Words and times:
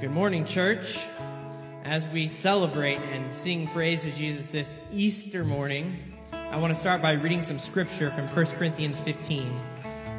Good 0.00 0.10
morning, 0.10 0.44
church. 0.44 1.06
As 1.84 2.08
we 2.08 2.26
celebrate 2.26 2.98
and 3.12 3.32
sing 3.32 3.68
praise 3.68 4.02
to 4.02 4.10
Jesus 4.10 4.48
this 4.48 4.80
Easter 4.92 5.44
morning, 5.44 5.96
I 6.32 6.56
want 6.56 6.74
to 6.74 6.78
start 6.78 7.00
by 7.00 7.12
reading 7.12 7.44
some 7.44 7.60
scripture 7.60 8.10
from 8.10 8.26
1 8.26 8.46
Corinthians 8.58 9.00
15, 9.00 9.60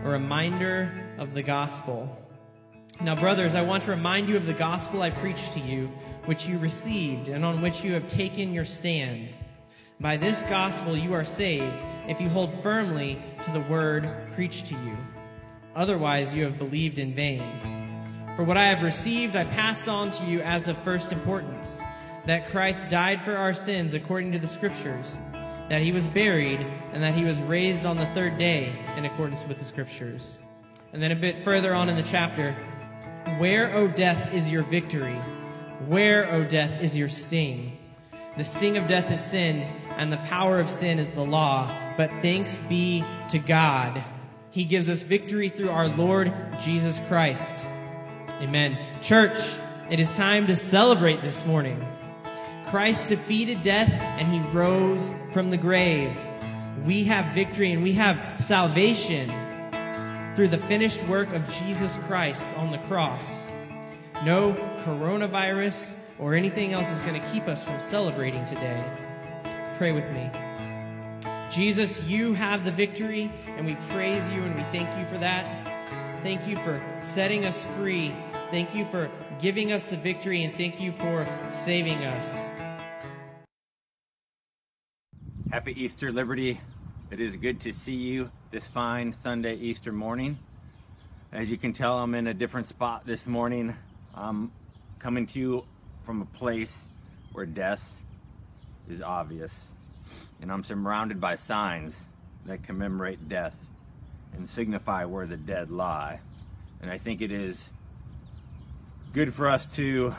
a 0.05 0.09
reminder 0.09 0.89
of 1.17 1.33
the 1.33 1.43
gospel. 1.43 2.17
Now, 3.01 3.17
brothers, 3.17 3.53
I 3.53 3.63
want 3.63 3.83
to 3.83 3.91
remind 3.91 4.29
you 4.29 4.37
of 4.37 4.45
the 4.45 4.53
gospel 4.53 5.01
I 5.01 5.09
preached 5.09 5.51
to 5.53 5.59
you, 5.59 5.87
which 6.23 6.47
you 6.47 6.57
received 6.57 7.27
and 7.27 7.43
on 7.43 7.61
which 7.61 7.83
you 7.83 7.93
have 7.93 8.07
taken 8.07 8.53
your 8.53 8.65
stand. 8.65 9.27
By 9.99 10.15
this 10.15 10.41
gospel 10.43 10.95
you 10.95 11.13
are 11.13 11.25
saved 11.25 11.73
if 12.07 12.21
you 12.21 12.29
hold 12.29 12.53
firmly 12.63 13.21
to 13.43 13.51
the 13.51 13.61
word 13.69 14.09
preached 14.35 14.67
to 14.67 14.73
you. 14.73 14.97
Otherwise, 15.75 16.33
you 16.33 16.45
have 16.45 16.57
believed 16.57 16.97
in 16.97 17.13
vain. 17.13 17.43
For 18.35 18.43
what 18.43 18.57
I 18.57 18.65
have 18.65 18.83
received, 18.83 19.37
I 19.37 19.45
passed 19.45 19.87
on 19.87 20.11
to 20.11 20.23
you 20.25 20.41
as 20.41 20.67
of 20.67 20.77
first 20.79 21.13
importance 21.13 21.81
that 22.25 22.49
Christ 22.49 22.89
died 22.89 23.21
for 23.21 23.37
our 23.37 23.53
sins 23.53 23.93
according 23.93 24.33
to 24.33 24.39
the 24.39 24.47
Scriptures, 24.47 25.21
that 25.69 25.81
he 25.81 25.93
was 25.93 26.05
buried, 26.07 26.59
and 26.91 27.01
that 27.01 27.13
he 27.13 27.23
was 27.23 27.39
raised 27.43 27.85
on 27.85 27.95
the 27.95 28.07
third 28.07 28.37
day 28.37 28.73
in 28.97 29.05
accordance 29.05 29.47
with 29.47 29.57
the 29.57 29.63
Scriptures. 29.63 30.37
And 30.91 31.01
then 31.01 31.13
a 31.13 31.15
bit 31.15 31.39
further 31.39 31.73
on 31.73 31.87
in 31.87 31.95
the 31.95 32.03
chapter, 32.03 32.51
Where, 33.37 33.73
O 33.73 33.87
death, 33.87 34.33
is 34.33 34.51
your 34.51 34.63
victory? 34.63 35.15
Where, 35.87 36.29
O 36.33 36.43
death, 36.43 36.81
is 36.81 36.93
your 36.93 37.09
sting? 37.09 37.77
The 38.35 38.43
sting 38.43 38.75
of 38.75 38.89
death 38.89 39.09
is 39.11 39.23
sin, 39.23 39.61
and 39.91 40.11
the 40.11 40.17
power 40.17 40.59
of 40.59 40.69
sin 40.69 40.99
is 40.99 41.11
the 41.11 41.23
law. 41.23 41.73
But 41.95 42.09
thanks 42.21 42.59
be 42.67 43.05
to 43.29 43.39
God. 43.39 44.03
He 44.51 44.65
gives 44.65 44.89
us 44.89 45.03
victory 45.03 45.47
through 45.47 45.69
our 45.69 45.87
Lord 45.87 46.33
Jesus 46.61 46.99
Christ. 47.07 47.65
Amen. 48.41 48.77
Church, 49.01 49.37
it 49.89 49.99
is 49.99 50.13
time 50.15 50.47
to 50.47 50.55
celebrate 50.55 51.21
this 51.21 51.45
morning. 51.45 51.83
Christ 52.67 53.07
defeated 53.07 53.63
death 53.63 53.89
and 53.89 54.27
he 54.27 54.39
rose 54.51 55.11
from 55.31 55.51
the 55.51 55.57
grave. 55.57 56.15
We 56.83 57.05
have 57.05 57.33
victory 57.33 57.71
and 57.71 57.81
we 57.81 57.93
have 57.93 58.41
salvation 58.41 59.31
through 60.35 60.49
the 60.49 60.57
finished 60.67 61.01
work 61.07 61.31
of 61.33 61.49
Jesus 61.53 61.97
Christ 62.07 62.45
on 62.57 62.71
the 62.71 62.77
cross. 62.79 63.49
No 64.25 64.53
coronavirus 64.83 65.95
or 66.19 66.33
anything 66.33 66.73
else 66.73 66.89
is 66.89 66.99
going 67.01 67.19
to 67.19 67.27
keep 67.29 67.47
us 67.47 67.63
from 67.63 67.79
celebrating 67.79 68.45
today. 68.47 68.83
Pray 69.75 69.93
with 69.93 70.09
me. 70.11 70.29
Jesus, 71.51 72.03
you 72.03 72.33
have 72.33 72.65
the 72.65 72.71
victory, 72.71 73.31
and 73.55 73.65
we 73.65 73.75
praise 73.91 74.29
you 74.33 74.41
and 74.41 74.55
we 74.55 74.61
thank 74.63 74.89
you 74.97 75.05
for 75.05 75.17
that. 75.19 75.64
Thank 76.25 76.47
you 76.47 76.57
for 76.57 76.81
setting 77.03 77.45
us 77.45 77.67
free. 77.77 78.11
Thank 78.49 78.73
you 78.73 78.85
for 78.85 79.11
giving 79.39 79.71
us 79.71 79.85
the 79.85 79.95
victory, 79.95 80.43
and 80.43 80.55
thank 80.55 80.81
you 80.81 80.91
for 80.93 81.23
saving 81.49 82.03
us. 82.03 82.47
Happy 85.51 85.79
Easter, 85.79 86.11
Liberty. 86.11 86.59
It 87.11 87.19
is 87.19 87.37
good 87.37 87.59
to 87.59 87.71
see 87.71 87.93
you 87.93 88.31
this 88.49 88.65
fine 88.67 89.13
Sunday 89.13 89.53
Easter 89.57 89.91
morning. 89.91 90.39
As 91.31 91.51
you 91.51 91.57
can 91.57 91.73
tell, 91.73 91.99
I'm 91.99 92.15
in 92.15 92.25
a 92.25 92.33
different 92.33 92.65
spot 92.65 93.05
this 93.05 93.27
morning. 93.27 93.75
I'm 94.15 94.51
coming 94.97 95.27
to 95.27 95.39
you 95.39 95.65
from 96.01 96.23
a 96.23 96.25
place 96.25 96.89
where 97.33 97.45
death 97.45 98.01
is 98.89 98.99
obvious, 98.99 99.67
and 100.41 100.51
I'm 100.51 100.63
surrounded 100.63 101.21
by 101.21 101.35
signs 101.35 102.03
that 102.47 102.63
commemorate 102.63 103.29
death 103.29 103.55
and 104.37 104.47
signify 104.49 105.05
where 105.05 105.25
the 105.25 105.37
dead 105.37 105.71
lie. 105.71 106.19
And 106.81 106.91
I 106.91 106.97
think 106.97 107.21
it 107.21 107.31
is 107.31 107.71
good 109.13 109.33
for 109.33 109.49
us 109.49 109.65
to 109.75 110.13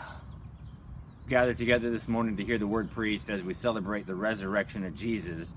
gather 1.29 1.55
together 1.55 1.91
this 1.91 2.09
morning 2.09 2.37
to 2.37 2.45
hear 2.45 2.59
the 2.59 2.67
word 2.67 2.91
preached 2.91 3.29
as 3.29 3.43
we 3.43 3.53
celebrate 3.53 4.07
the 4.07 4.15
resurrection 4.15 4.85
of 4.85 4.95
Jesus. 4.95 5.55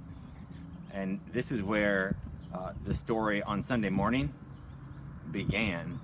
And 0.94 1.19
this 1.31 1.51
is 1.51 1.63
where 1.63 2.16
uh, 2.53 2.73
the 2.83 2.94
story 2.94 3.44
on 3.44 3.61
Sunday 3.63 3.89
morning 3.89 4.33
began 5.31 6.00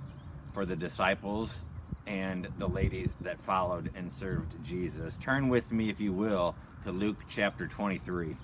for 0.54 0.66
the 0.66 0.76
disciples 0.76 1.62
and 2.08 2.48
the 2.60 2.68
ladies 2.68 3.10
that 3.22 3.40
followed 3.40 3.92
and 3.96 4.14
served 4.14 4.64
Jesus. 4.64 5.18
Turn 5.18 5.50
with 5.50 5.72
me, 5.72 5.90
if 5.90 6.00
you 6.00 6.14
will, 6.14 6.56
to 6.84 6.92
Luke 6.92 7.18
chapter 7.28 7.68
23. 7.68 8.38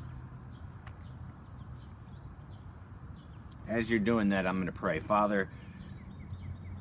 As 3.72 3.90
you're 3.90 4.00
doing 4.00 4.30
that, 4.30 4.46
I'm 4.46 4.56
going 4.56 4.66
to 4.66 4.74
pray. 4.74 5.00
Father, 5.00 5.48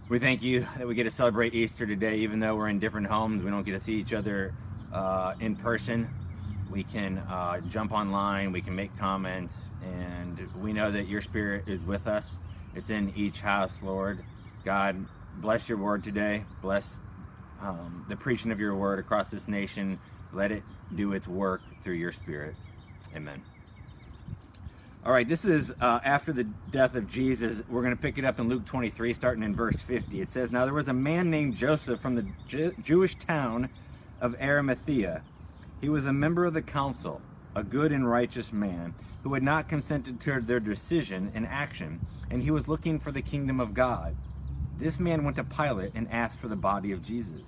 we 0.09 0.19
thank 0.19 0.43
you 0.43 0.67
that 0.77 0.89
we 0.89 0.97
get 0.97 1.05
to 1.05 1.11
celebrate 1.11 1.55
Easter 1.55 1.87
today, 1.87 2.17
even 2.19 2.41
though 2.41 2.57
we're 2.57 2.69
in 2.69 2.81
different 2.81 3.07
homes. 3.07 3.45
We 3.45 3.51
don't 3.53 3.63
get 3.63 3.75
to 3.75 3.79
see 3.79 3.95
each 3.95 4.13
other 4.13 4.53
uh, 4.93 5.35
in 5.39 5.55
person. 5.55 6.13
We 6.69 6.83
can 6.83 7.19
uh, 7.19 7.61
jump 7.61 7.93
online, 7.93 8.51
we 8.51 8.61
can 8.61 8.75
make 8.75 8.97
comments, 8.99 9.69
and 9.85 10.49
we 10.61 10.73
know 10.73 10.91
that 10.91 11.07
your 11.07 11.21
spirit 11.21 11.69
is 11.69 11.81
with 11.81 12.09
us. 12.09 12.41
It's 12.75 12.91
in 12.91 13.13
each 13.15 13.41
house, 13.41 13.81
Lord. 13.85 14.25
God, 14.65 15.07
bless 15.37 15.69
your 15.69 15.79
word 15.79 16.03
today. 16.03 16.43
Bless 16.61 17.01
um, 17.61 18.05
the 18.09 18.17
preaching 18.17 18.51
of 18.51 18.59
your 18.59 18.75
word 18.75 18.99
across 18.99 19.31
this 19.31 19.47
nation. 19.47 20.01
Let 20.33 20.51
it 20.51 20.65
do 20.93 21.13
its 21.13 21.29
work 21.29 21.63
through 21.85 21.95
your 21.95 22.11
spirit. 22.11 22.57
Amen. 23.15 23.43
All 25.03 25.13
right, 25.13 25.27
this 25.27 25.47
is 25.47 25.73
uh, 25.81 26.01
after 26.05 26.31
the 26.31 26.45
death 26.45 26.95
of 26.95 27.09
Jesus. 27.09 27.63
We're 27.71 27.81
going 27.81 27.97
to 27.97 28.01
pick 28.01 28.19
it 28.19 28.25
up 28.27 28.39
in 28.39 28.51
Luke 28.51 28.67
23, 28.67 29.15
starting 29.15 29.43
in 29.43 29.57
verse 29.57 29.77
50. 29.77 30.21
It 30.21 30.31
says, 30.31 30.51
Now 30.51 30.67
there 30.67 30.75
was 30.75 30.89
a 30.89 30.93
man 30.93 31.31
named 31.31 31.57
Joseph 31.57 32.01
from 32.01 32.17
the 32.17 32.27
Ju- 32.47 32.75
Jewish 32.83 33.15
town 33.15 33.71
of 34.21 34.37
Arimathea. 34.39 35.23
He 35.81 35.89
was 35.89 36.05
a 36.05 36.13
member 36.13 36.45
of 36.45 36.53
the 36.53 36.61
council, 36.61 37.23
a 37.57 37.65
good 37.65 37.93
and 37.93 38.11
righteous 38.11 38.53
man, 38.53 38.95
who 39.23 39.33
had 39.33 39.43
not 39.43 39.71
consented 39.71 40.21
to 40.21 40.39
their 40.43 40.61
decision 40.61 41.33
and 41.35 41.47
action, 41.47 42.05
and 42.31 42.43
he 42.43 42.51
was 42.51 42.69
looking 42.69 42.99
for 42.99 43.11
the 43.11 43.23
kingdom 43.23 43.59
of 43.59 43.73
God. 43.73 44.15
This 44.77 45.01
man 45.01 45.25
went 45.25 45.37
to 45.39 45.45
Pilate 45.45 45.93
and 45.95 46.13
asked 46.13 46.39
for 46.39 46.49
the 46.49 46.57
body 46.57 46.93
of 46.93 47.01
Jesus. 47.01 47.47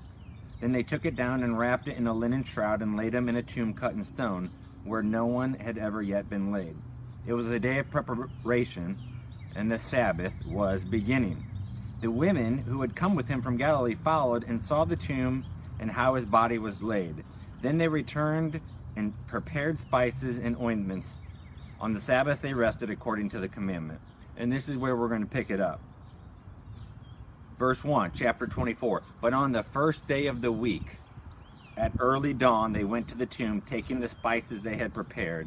Then 0.63 0.73
they 0.73 0.83
took 0.83 1.05
it 1.05 1.17
down 1.17 1.43
and 1.43 1.59
wrapped 1.59 1.87
it 1.87 1.99
in 1.99 2.07
a 2.07 2.15
linen 2.15 2.45
shroud 2.45 2.81
and 2.81 2.97
laid 2.97 3.15
him 3.15 3.29
in 3.29 3.37
a 3.37 3.43
tomb 3.43 3.75
cut 3.75 3.93
in 3.93 4.03
stone, 4.03 4.49
where 4.85 5.03
no 5.03 5.27
one 5.27 5.53
had 5.53 5.77
ever 5.77 6.01
yet 6.01 6.31
been 6.31 6.51
laid. 6.51 6.77
It 7.25 7.35
was 7.35 7.49
a 7.49 7.61
day 7.61 7.79
of 7.79 7.89
preparation, 7.89 8.99
and 9.55 9.71
the 9.71 9.79
Sabbath 9.79 10.35
was 10.45 10.85
beginning. 10.85 11.47
The 12.01 12.11
women 12.11 12.59
who 12.59 12.81
had 12.81 12.97
come 12.97 13.15
with 13.15 13.29
him 13.29 13.43
from 13.43 13.57
Galilee 13.57 13.95
followed 13.95 14.43
and 14.43 14.61
saw 14.61 14.85
the 14.85 14.97
tomb 14.97 15.45
and 15.79 15.93
how 15.93 16.17
his 16.17 16.25
body 16.25 16.59
was 16.59 16.83
laid. 16.83 17.23
Then 17.61 17.79
they 17.79 17.87
returned 17.87 18.61
and 18.97 19.15
prepared 19.29 19.79
spices 19.79 20.37
and 20.37 20.57
ointments. 20.57 21.13
On 21.81 21.95
the 21.95 22.01
Sabbath 22.01 22.43
they 22.43 22.55
rested 22.55 22.91
according 22.91 23.29
to 23.31 23.39
the 23.39 23.49
commandment. 23.49 24.01
And 24.37 24.51
this 24.51 24.69
is 24.69 24.77
where 24.77 24.97
we're 24.97 25.09
going 25.09 25.23
to 25.23 25.27
pick 25.27 25.49
it 25.49 25.61
up. 25.61 25.81
Verse 27.57 27.85
1, 27.85 28.13
chapter 28.17 28.49
24. 28.49 29.05
But 29.21 29.33
on 29.33 29.53
the 29.53 29.63
first 29.63 30.09
day 30.09 30.27
of 30.27 30.43
the 30.43 30.51
week, 30.51 30.97
at 31.77 31.93
early 32.01 32.35
dawn, 32.35 32.73
they 32.73 32.83
went 32.83 33.07
to 33.09 33.17
the 33.17 33.27
tomb, 33.27 33.61
taking 33.61 34.01
the 34.01 34.09
spices 34.09 34.63
they 34.63 34.77
had 34.77 34.93
prepared 34.93 35.47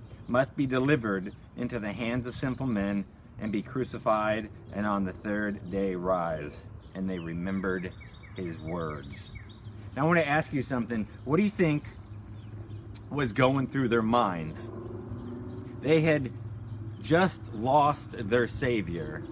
must 0.27 0.55
be 0.55 0.65
delivered 0.65 1.33
into 1.57 1.79
the 1.79 1.93
hands 1.93 2.25
of 2.25 2.35
sinful 2.35 2.67
men 2.67 3.05
and 3.39 3.51
be 3.51 3.61
crucified 3.61 4.49
and 4.73 4.85
on 4.85 5.03
the 5.05 5.13
third 5.13 5.71
day 5.71 5.95
rise. 5.95 6.63
And 6.93 7.09
they 7.09 7.19
remembered 7.19 7.91
his 8.35 8.59
words. 8.59 9.29
Now 9.95 10.03
I 10.03 10.07
want 10.07 10.19
to 10.19 10.27
ask 10.27 10.53
you 10.53 10.61
something. 10.61 11.07
What 11.25 11.37
do 11.37 11.43
you 11.43 11.49
think 11.49 11.83
was 13.09 13.33
going 13.33 13.67
through 13.67 13.89
their 13.89 14.01
minds? 14.01 14.69
They 15.81 16.01
had 16.01 16.31
just 17.01 17.53
lost 17.53 18.11
their 18.29 18.47
Savior. 18.47 19.23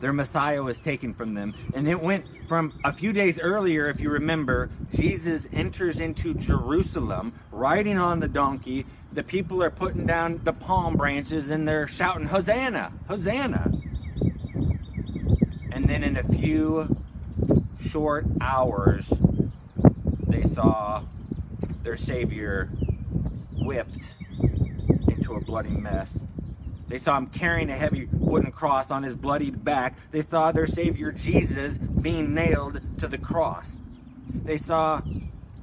Their 0.00 0.12
Messiah 0.12 0.62
was 0.62 0.78
taken 0.78 1.12
from 1.12 1.34
them. 1.34 1.54
And 1.74 1.86
it 1.86 2.00
went 2.00 2.24
from 2.48 2.72
a 2.84 2.92
few 2.92 3.12
days 3.12 3.38
earlier, 3.38 3.88
if 3.88 4.00
you 4.00 4.10
remember, 4.10 4.70
Jesus 4.94 5.46
enters 5.52 6.00
into 6.00 6.32
Jerusalem 6.32 7.34
riding 7.52 7.98
on 7.98 8.20
the 8.20 8.28
donkey 8.28 8.86
the 9.12 9.22
people 9.22 9.62
are 9.62 9.70
putting 9.70 10.06
down 10.06 10.40
the 10.44 10.52
palm 10.52 10.96
branches 10.96 11.50
and 11.50 11.66
they're 11.66 11.88
shouting, 11.88 12.28
Hosanna, 12.28 12.92
Hosanna. 13.08 13.72
And 15.72 15.88
then 15.88 16.04
in 16.04 16.16
a 16.16 16.22
few 16.22 16.96
short 17.80 18.26
hours, 18.40 19.20
they 20.28 20.42
saw 20.42 21.02
their 21.82 21.96
Savior 21.96 22.68
whipped 23.54 24.14
into 25.08 25.34
a 25.34 25.40
bloody 25.40 25.70
mess. 25.70 26.26
They 26.88 26.98
saw 26.98 27.16
him 27.16 27.26
carrying 27.26 27.70
a 27.70 27.76
heavy 27.76 28.08
wooden 28.12 28.52
cross 28.52 28.90
on 28.90 29.02
his 29.02 29.14
bloodied 29.14 29.64
back. 29.64 29.96
They 30.10 30.22
saw 30.22 30.52
their 30.52 30.66
Savior 30.66 31.12
Jesus 31.12 31.78
being 31.78 32.34
nailed 32.34 32.80
to 32.98 33.08
the 33.08 33.18
cross. 33.18 33.78
They 34.32 34.56
saw 34.56 35.02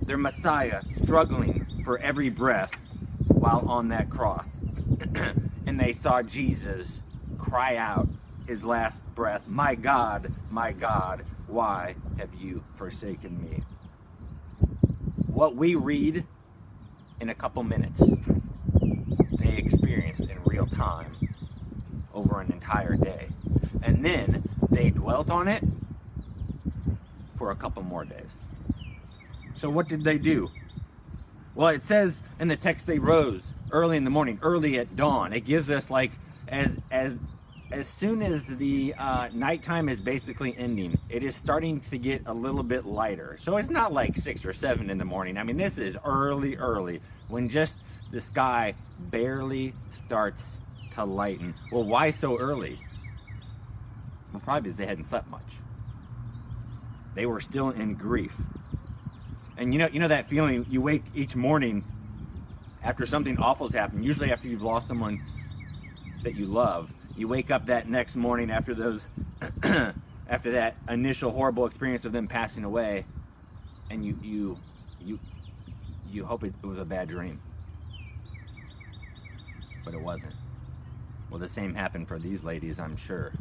their 0.01 0.17
Messiah 0.17 0.81
struggling 0.95 1.65
for 1.83 1.97
every 1.99 2.29
breath 2.29 2.71
while 3.47 3.69
on 3.69 3.87
that 3.87 4.09
cross. 4.09 4.49
and 5.65 5.79
they 5.79 5.93
saw 5.93 6.21
Jesus 6.21 7.01
cry 7.37 7.77
out 7.77 8.09
his 8.45 8.65
last 8.65 9.03
breath, 9.15 9.47
My 9.47 9.73
God, 9.73 10.33
my 10.51 10.73
God, 10.73 11.23
why 11.47 11.95
have 12.17 12.35
you 12.35 12.63
forsaken 12.75 13.41
me? 13.41 13.63
What 15.27 15.55
we 15.55 15.75
read 15.75 16.25
in 17.21 17.29
a 17.29 17.35
couple 17.35 17.63
minutes, 17.63 18.01
they 19.39 19.57
experienced 19.57 20.29
in 20.29 20.39
real 20.45 20.65
time 20.65 21.15
over 22.13 22.41
an 22.41 22.51
entire 22.51 22.95
day. 22.95 23.29
And 23.81 24.03
then 24.03 24.43
they 24.69 24.89
dwelt 24.89 25.29
on 25.29 25.47
it 25.47 25.63
for 27.35 27.51
a 27.51 27.55
couple 27.55 27.83
more 27.83 28.03
days. 28.03 28.43
So, 29.55 29.69
what 29.69 29.87
did 29.87 30.03
they 30.03 30.17
do? 30.17 30.51
Well, 31.57 31.69
it 31.69 31.83
says 31.83 32.21
in 32.39 32.49
the 32.49 32.55
text 32.55 32.85
they 32.85 32.99
rose 32.99 33.55
early 33.71 33.97
in 33.97 34.03
the 34.03 34.11
morning, 34.11 34.37
early 34.43 34.77
at 34.77 34.95
dawn. 34.95 35.33
It 35.33 35.39
gives 35.43 35.71
us 35.71 35.89
like 35.89 36.11
as 36.47 36.77
as 36.91 37.17
as 37.71 37.87
soon 37.87 38.21
as 38.21 38.45
the 38.45 38.93
uh, 38.95 39.29
nighttime 39.33 39.89
is 39.89 39.99
basically 39.99 40.55
ending, 40.55 40.99
it 41.09 41.23
is 41.23 41.35
starting 41.35 41.81
to 41.81 41.97
get 41.97 42.21
a 42.27 42.33
little 42.33 42.61
bit 42.61 42.85
lighter. 42.85 43.37
So 43.39 43.57
it's 43.57 43.71
not 43.71 43.91
like 43.91 44.17
six 44.17 44.45
or 44.45 44.53
seven 44.53 44.91
in 44.91 44.99
the 44.99 45.05
morning. 45.05 45.35
I 45.39 45.43
mean, 45.43 45.57
this 45.57 45.79
is 45.79 45.97
early, 46.05 46.55
early 46.57 47.01
when 47.27 47.49
just 47.49 47.79
the 48.11 48.21
sky 48.21 48.75
barely 48.99 49.73
starts 49.91 50.61
to 50.93 51.05
lighten. 51.05 51.55
Well, 51.71 51.83
why 51.83 52.11
so 52.11 52.37
early? 52.37 52.79
Well, 54.31 54.43
probably 54.45 54.61
because 54.61 54.77
they 54.77 54.85
hadn't 54.85 55.05
slept 55.05 55.27
much. 55.31 55.57
They 57.15 57.25
were 57.25 57.41
still 57.41 57.71
in 57.71 57.95
grief. 57.95 58.35
And 59.57 59.73
you 59.73 59.79
know, 59.79 59.89
you 59.91 59.99
know 59.99 60.07
that 60.07 60.27
feeling 60.27 60.65
you 60.69 60.81
wake 60.81 61.03
each 61.15 61.35
morning 61.35 61.83
after 62.83 63.05
something 63.05 63.37
awful's 63.39 63.73
happened, 63.73 64.05
usually 64.05 64.31
after 64.31 64.47
you've 64.47 64.61
lost 64.61 64.87
someone 64.87 65.21
that 66.23 66.35
you 66.35 66.45
love. 66.45 66.93
You 67.15 67.27
wake 67.27 67.49
up 67.49 67.65
that 67.65 67.89
next 67.89 68.15
morning 68.15 68.51
after 68.51 68.75
those 68.75 69.07
after 70.29 70.51
that 70.51 70.77
initial 70.87 71.31
horrible 71.31 71.65
experience 71.65 72.05
of 72.05 72.11
them 72.11 72.27
passing 72.27 72.63
away 72.63 73.05
and 73.89 74.05
you 74.05 74.17
you 74.21 74.57
you 75.01 75.19
you 76.09 76.25
hope 76.25 76.43
it 76.43 76.53
was 76.61 76.77
a 76.77 76.85
bad 76.85 77.09
dream. 77.09 77.39
But 79.83 79.93
it 79.93 80.01
wasn't. 80.01 80.33
Well, 81.29 81.39
the 81.39 81.47
same 81.47 81.73
happened 81.73 82.07
for 82.07 82.19
these 82.19 82.43
ladies, 82.43 82.79
I'm 82.79 82.95
sure. 82.95 83.33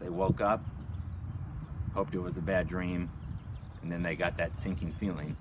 They 0.00 0.08
woke 0.08 0.40
up, 0.40 0.64
hoped 1.94 2.14
it 2.14 2.20
was 2.20 2.38
a 2.38 2.42
bad 2.42 2.66
dream, 2.66 3.10
and 3.82 3.90
then 3.90 4.02
they 4.02 4.16
got 4.16 4.36
that 4.36 4.56
sinking 4.56 4.92
feeling 4.92 5.36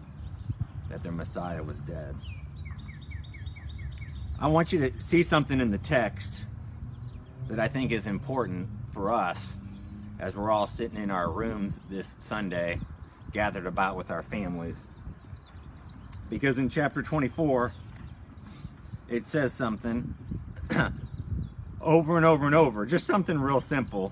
that 0.89 1.03
their 1.03 1.11
Messiah 1.11 1.63
was 1.63 1.79
dead. 1.79 2.15
I 4.39 4.47
want 4.47 4.71
you 4.71 4.89
to 4.89 5.01
see 5.01 5.23
something 5.23 5.59
in 5.59 5.71
the 5.71 5.77
text 5.77 6.45
that 7.47 7.59
I 7.59 7.67
think 7.67 7.91
is 7.91 8.07
important 8.07 8.69
for 8.91 9.11
us 9.11 9.57
as 10.19 10.35
we're 10.35 10.51
all 10.51 10.67
sitting 10.67 10.97
in 10.97 11.11
our 11.11 11.29
rooms 11.29 11.81
this 11.89 12.15
Sunday, 12.19 12.79
gathered 13.33 13.65
about 13.65 13.95
with 13.95 14.09
our 14.09 14.23
families. 14.23 14.77
Because 16.29 16.57
in 16.57 16.69
chapter 16.69 17.01
24, 17.01 17.73
it 19.09 19.25
says 19.25 19.53
something 19.53 20.15
over 21.81 22.17
and 22.17 22.25
over 22.25 22.45
and 22.45 22.55
over, 22.55 22.85
just 22.85 23.05
something 23.05 23.39
real 23.39 23.61
simple. 23.61 24.11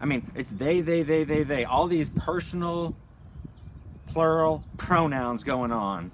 I 0.00 0.06
mean, 0.06 0.30
it's 0.34 0.50
they, 0.50 0.80
they, 0.80 1.02
they, 1.02 1.24
they, 1.24 1.42
they. 1.42 1.64
All 1.64 1.86
these 1.86 2.10
personal, 2.10 2.94
plural 4.06 4.64
pronouns 4.76 5.44
going 5.44 5.72
on. 5.72 6.10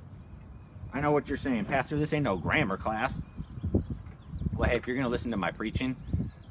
I 0.93 1.01
know 1.01 1.13
what 1.13 1.29
you're 1.29 1.39
saying, 1.39 1.67
Pastor. 1.67 1.99
This 1.99 2.13
ain't 2.13 2.25
no 2.25 2.37
grammar 2.37 2.77
class. 2.77 3.23
Well, 4.55 4.69
hey, 4.69 4.77
if 4.77 4.87
you're 4.87 4.97
going 4.97 5.07
to 5.07 5.11
listen 5.11 5.31
to 5.31 5.37
my 5.37 5.51
preaching, 5.53 5.97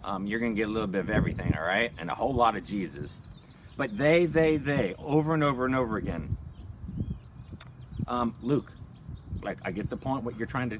um, 0.03 0.25
you're 0.25 0.39
going 0.39 0.53
to 0.53 0.55
get 0.55 0.67
a 0.67 0.71
little 0.71 0.87
bit 0.87 1.01
of 1.01 1.09
everything, 1.09 1.55
all 1.55 1.63
right? 1.63 1.91
And 1.99 2.09
a 2.09 2.15
whole 2.15 2.33
lot 2.33 2.55
of 2.55 2.63
Jesus. 2.63 3.19
But 3.77 3.97
they, 3.97 4.25
they, 4.25 4.57
they, 4.57 4.95
over 4.97 5.33
and 5.33 5.43
over 5.43 5.65
and 5.65 5.75
over 5.75 5.97
again. 5.97 6.37
Um, 8.07 8.35
Luke, 8.41 8.71
like, 9.43 9.59
I 9.63 9.71
get 9.71 9.89
the 9.89 9.97
point 9.97 10.23
what 10.23 10.37
you're 10.37 10.47
trying 10.47 10.71
to 10.71 10.79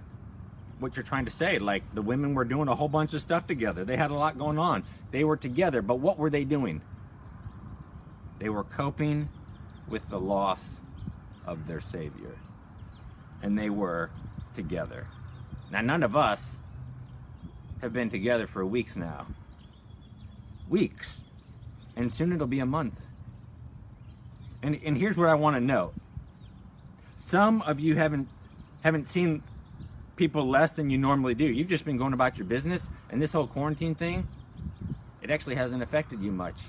what 0.79 0.95
you're 0.95 1.03
trying 1.03 1.25
to 1.25 1.31
say. 1.31 1.59
Like 1.59 1.83
the 1.93 2.01
women 2.01 2.33
were 2.33 2.45
doing 2.45 2.67
a 2.67 2.75
whole 2.75 2.87
bunch 2.87 3.13
of 3.13 3.21
stuff 3.21 3.47
together. 3.47 3.85
They 3.85 3.97
had 3.97 4.11
a 4.11 4.15
lot 4.15 4.37
going 4.37 4.57
on. 4.57 4.83
They 5.11 5.23
were 5.23 5.37
together, 5.37 5.81
but 5.81 5.99
what 5.99 6.17
were 6.17 6.29
they 6.29 6.43
doing? 6.43 6.81
They 8.39 8.49
were 8.49 8.63
coping 8.63 9.29
with 9.87 10.09
the 10.09 10.19
loss 10.19 10.81
of 11.45 11.67
their 11.67 11.81
Savior. 11.81 12.37
And 13.41 13.57
they 13.57 13.69
were 13.69 14.09
together. 14.55 15.07
Now, 15.71 15.81
none 15.81 16.03
of 16.03 16.15
us 16.15 16.59
have 17.81 17.93
been 17.93 18.09
together 18.09 18.47
for 18.47 18.65
weeks 18.65 18.95
now. 18.95 19.27
Weeks. 20.67 21.23
And 21.95 22.11
soon 22.11 22.31
it'll 22.31 22.47
be 22.47 22.59
a 22.59 22.65
month. 22.65 23.05
And, 24.61 24.79
and 24.83 24.97
here's 24.97 25.17
what 25.17 25.29
I 25.29 25.35
want 25.35 25.55
to 25.55 25.61
note. 25.61 25.93
Some 27.15 27.61
of 27.63 27.79
you 27.79 27.95
haven't 27.95 28.29
haven't 28.83 29.07
seen 29.07 29.43
people 30.19 30.45
less 30.45 30.75
than 30.75 30.89
you 30.89 30.97
normally 30.97 31.33
do. 31.33 31.45
You've 31.45 31.69
just 31.69 31.85
been 31.85 31.97
going 31.97 32.11
about 32.11 32.37
your 32.37 32.45
business, 32.45 32.91
and 33.09 33.21
this 33.21 33.31
whole 33.31 33.47
quarantine 33.47 33.95
thing, 33.95 34.27
it 35.21 35.31
actually 35.31 35.55
hasn't 35.55 35.81
affected 35.81 36.21
you 36.21 36.29
much. 36.29 36.61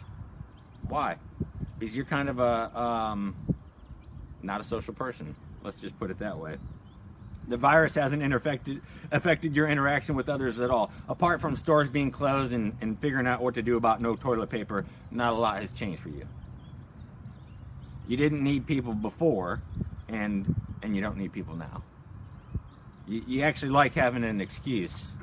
Why? 0.89 1.17
Because 1.77 1.97
you're 1.97 2.07
kind 2.07 2.29
of 2.29 2.39
a 2.39 2.81
um, 2.81 3.35
not 4.41 4.61
a 4.61 4.65
social 4.65 4.95
person. 4.95 5.35
Let's 5.65 5.77
just 5.77 5.99
put 5.99 6.13
it 6.13 6.21
that 6.21 6.39
way. 6.39 6.59
The 7.49 7.57
virus 7.57 7.97
hasn't 7.97 8.23
affected 8.33 8.83
affected 9.11 9.57
your 9.57 9.67
interaction 9.67 10.15
with 10.15 10.29
others 10.29 10.61
at 10.61 10.71
all. 10.71 10.93
Apart 11.09 11.41
from 11.41 11.57
stores 11.57 11.89
being 11.89 12.13
closed 12.13 12.53
and, 12.53 12.77
and 12.81 13.01
figuring 13.01 13.27
out 13.27 13.43
what 13.43 13.55
to 13.55 13.63
do 13.63 13.77
about 13.77 14.01
no 14.01 14.15
toilet 14.15 14.49
paper, 14.49 14.87
not 15.11 15.33
a 15.33 15.37
lot 15.37 15.61
has 15.61 15.73
changed 15.73 16.01
for 16.01 16.11
you. 16.11 16.29
You 18.07 18.17
didn't 18.17 18.45
need 18.45 18.69
people 18.69 18.95
before, 18.95 19.61
and 20.09 20.55
and 20.85 20.95
you 20.95 21.03
don't 21.03 21.17
need 21.17 21.33
people 21.33 21.57
now. 21.57 21.83
You, 23.11 23.25
you 23.27 23.43
actually 23.43 23.71
like 23.71 23.95
having 23.95 24.23
an 24.23 24.41
excuse 24.41 25.15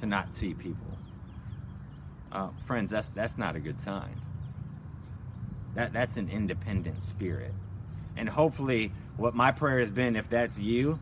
to 0.00 0.06
not 0.06 0.34
see 0.34 0.54
people. 0.54 0.98
Uh, 2.32 2.48
friends, 2.66 2.90
that's 2.90 3.06
that's 3.14 3.38
not 3.38 3.54
a 3.54 3.60
good 3.60 3.78
sign. 3.78 4.20
That 5.76 5.92
that's 5.92 6.16
an 6.16 6.28
independent 6.28 7.00
spirit, 7.00 7.54
and 8.16 8.28
hopefully, 8.28 8.92
what 9.16 9.34
my 9.36 9.52
prayer 9.52 9.78
has 9.78 9.90
been, 9.90 10.16
if 10.16 10.28
that's 10.28 10.58
you, 10.58 10.98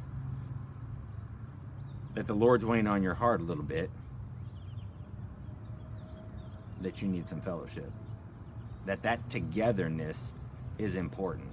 that 2.14 2.26
the 2.26 2.34
Lord's 2.34 2.64
weighing 2.64 2.86
on 2.86 3.02
your 3.02 3.14
heart 3.14 3.40
a 3.40 3.44
little 3.44 3.64
bit, 3.64 3.90
that 6.82 7.00
you 7.00 7.08
need 7.08 7.26
some 7.26 7.40
fellowship, 7.40 7.90
that 8.84 9.02
that 9.04 9.30
togetherness 9.30 10.34
is 10.76 10.96
important. 10.96 11.49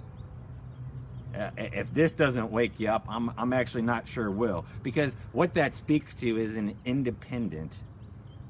Uh, 1.36 1.50
if 1.56 1.92
this 1.92 2.12
doesn't 2.12 2.50
wake 2.50 2.80
you 2.80 2.88
up, 2.88 3.06
I'm, 3.08 3.32
I'm 3.36 3.52
actually 3.52 3.82
not 3.82 4.08
sure 4.08 4.30
will. 4.30 4.64
Because 4.82 5.16
what 5.32 5.54
that 5.54 5.74
speaks 5.74 6.14
to 6.16 6.36
is 6.36 6.56
an 6.56 6.76
independent 6.84 7.76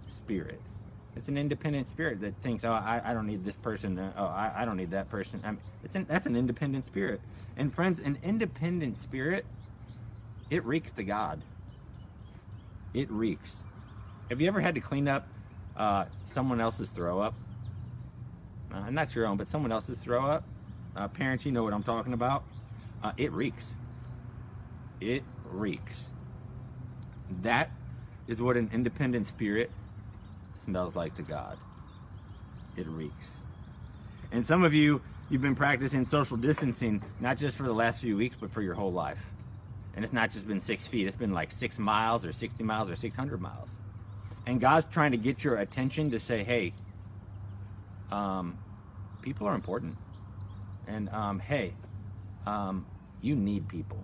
spirit. 0.07 0.61
It's 1.17 1.29
an 1.29 1.37
independent 1.37 1.89
spirit 1.89 2.21
that 2.21 2.37
thinks, 2.43 2.65
oh, 2.65 2.71
I, 2.71 3.03
I 3.05 3.15
don't 3.15 3.27
need 3.27 3.45
this 3.45 3.57
person. 3.57 3.99
oh, 4.17 4.25
I, 4.25 4.53
I 4.59 4.65
don't 4.65 4.77
need 4.77 4.93
that 4.93 5.09
person. 5.09 5.41
I 5.45 5.57
it's 5.83 5.97
an, 5.97 6.07
that's 6.09 6.27
an 6.27 6.37
independent 6.37 6.85
spirit. 6.85 7.21
And 7.57 7.75
friends, 7.75 7.99
an 7.99 8.19
independent 8.23 8.97
spirit, 8.97 9.45
it 10.49 10.65
reeks 10.65 10.93
to 10.93 11.03
God. 11.03 11.43
It 12.95 13.11
reeks. 13.11 13.65
Have 14.29 14.41
you 14.41 14.47
ever 14.47 14.61
had 14.61 14.77
to 14.77 14.81
clean 14.81 15.09
up 15.09 15.27
uh, 15.77 16.05
someone 16.25 16.61
else's 16.61 16.91
throw 16.91 17.21
up? 17.21 17.35
Uh, 18.73 18.91
not 18.91 19.15
your 19.15 19.27
own, 19.27 19.37
but 19.37 19.49
someone 19.49 19.73
else's 19.73 19.99
throw 19.99 20.27
up, 20.27 20.45
uh, 20.95 21.09
parents, 21.09 21.47
you 21.47 21.53
know 21.53 21.65
what 21.65 21.73
I'm 21.73 21.83
talking 21.83 22.13
about. 22.13 22.45
Uh, 23.03 23.13
it 23.17 23.33
reeks. 23.33 23.77
It 25.01 25.23
reeks. 25.51 26.11
That 27.43 27.71
is 28.27 28.43
what 28.43 28.57
an 28.57 28.71
independent 28.73 29.27
spirit 29.27 29.71
smells 30.55 30.97
like 30.97 31.15
to 31.17 31.23
God. 31.23 31.59
It 32.77 32.87
reeks. 32.87 33.39
And 34.31 34.47
some 34.47 34.63
of 34.63 34.75
you, 34.75 35.01
you've 35.31 35.43
been 35.43 35.55
practicing 35.55 36.05
social 36.05 36.37
distancing, 36.37 37.03
not 37.21 37.39
just 37.39 37.57
for 37.57 37.65
the 37.65 37.73
last 37.73 38.01
few 38.01 38.17
weeks, 38.17 38.35
but 38.35 38.51
for 38.51 38.63
your 38.63 38.75
whole 38.75 38.93
life. 38.93 39.31
And 39.95 40.05
it's 40.05 40.13
not 40.13 40.31
just 40.31 40.47
been 40.47 40.61
six 40.61 40.87
feet, 40.87 41.07
it's 41.07 41.17
been 41.17 41.33
like 41.33 41.51
six 41.51 41.79
miles 41.79 42.25
or 42.25 42.33
60 42.33 42.63
miles 42.65 42.91
or 42.91 42.97
600 42.97 43.41
miles. 43.41 43.79
And 44.47 44.61
God's 44.61 44.87
trying 44.87 45.11
to 45.13 45.17
get 45.17 45.45
your 45.45 45.57
attention 45.57 46.11
to 46.13 46.21
say, 46.21 46.45
hey, 46.45 46.73
um, 48.11 48.59
people 49.23 49.47
are 49.47 49.55
important. 49.55 49.97
And 50.87 51.09
um, 51.11 51.39
hey, 51.39 51.75
um, 52.47 52.87
you 53.21 53.35
need 53.35 53.69
people. 53.69 54.03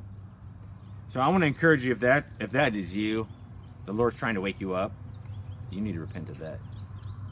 So 1.09 1.21
I 1.21 1.29
want 1.29 1.43
to 1.43 1.47
encourage 1.47 1.85
you 1.85 1.93
if 1.93 2.01
that 2.01 2.27
if 2.41 2.53
that 2.53 2.75
is 2.75 2.95
you, 2.95 3.29
the 3.87 3.93
Lord's 3.93 4.17
trying 4.17 4.35
to 4.35 4.41
wake 4.41 4.61
you 4.61 4.75
up, 4.75 4.93
you 5.71 5.81
need 5.81 5.95
to 5.95 6.01
repent 6.01 6.29
of 6.29 6.39
that. 6.39 6.59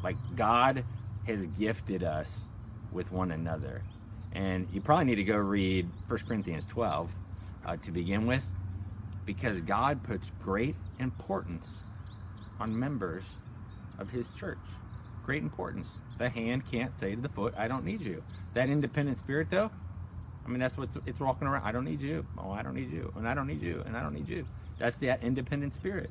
Like 0.03 0.17
God 0.37 0.85
has 1.27 1.47
gifted 1.47 2.03
us 2.03 2.45
with 2.93 3.13
one 3.13 3.31
another. 3.33 3.83
And 4.33 4.69
you 4.73 4.81
probably 4.81 5.05
need 5.07 5.17
to 5.17 5.25
go 5.25 5.37
read 5.37 5.89
1 6.09 6.21
Corinthians 6.27 6.67
12 6.67 7.13
uh, 7.65 7.77
to 7.77 7.91
begin 7.91 8.27
with, 8.27 8.47
because 9.27 9.61
God 9.61 10.03
puts 10.03 10.33
great 10.43 10.77
importance 10.99 11.81
on 12.59 12.79
members 12.79 13.37
of 13.99 14.11
His 14.11 14.31
church. 14.31 14.59
Great 15.25 15.43
importance. 15.43 15.99
The 16.19 16.29
hand 16.29 16.71
can't 16.71 16.99
say 16.99 17.15
to 17.15 17.21
the 17.21 17.29
foot, 17.29 17.55
I 17.57 17.69
don't 17.69 17.85
need 17.85 18.01
you. 18.01 18.23
That 18.55 18.69
independent 18.69 19.19
spirit, 19.19 19.49
though, 19.51 19.71
I 20.45 20.49
mean, 20.49 20.59
that's 20.59 20.77
what 20.77 20.89
it's 21.07 21.21
walking 21.21 21.47
around. 21.47 21.65
I 21.65 21.73
don't 21.73 21.85
need 21.85 22.01
you. 22.01 22.27
Oh, 22.37 22.51
I 22.51 22.63
don't 22.63 22.75
need 22.75 22.91
you. 22.91 23.13
And 23.17 23.29
I 23.29 23.35
don't 23.35 23.47
need 23.47 23.63
you. 23.63 23.83
And 23.87 23.97
I 23.97 24.03
don't 24.03 24.15
need 24.15 24.29
you. 24.29 24.47
That's 24.79 24.97
that 24.99 25.23
independent 25.23 25.75
spirit. 25.75 26.11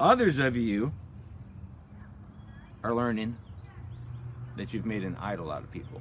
Others 0.00 0.38
of 0.38 0.56
you 0.56 0.92
are 2.82 2.94
learning 2.94 3.36
that 4.56 4.72
you've 4.72 4.86
made 4.86 5.04
an 5.04 5.16
idol 5.20 5.50
out 5.50 5.62
of 5.62 5.70
people. 5.70 6.00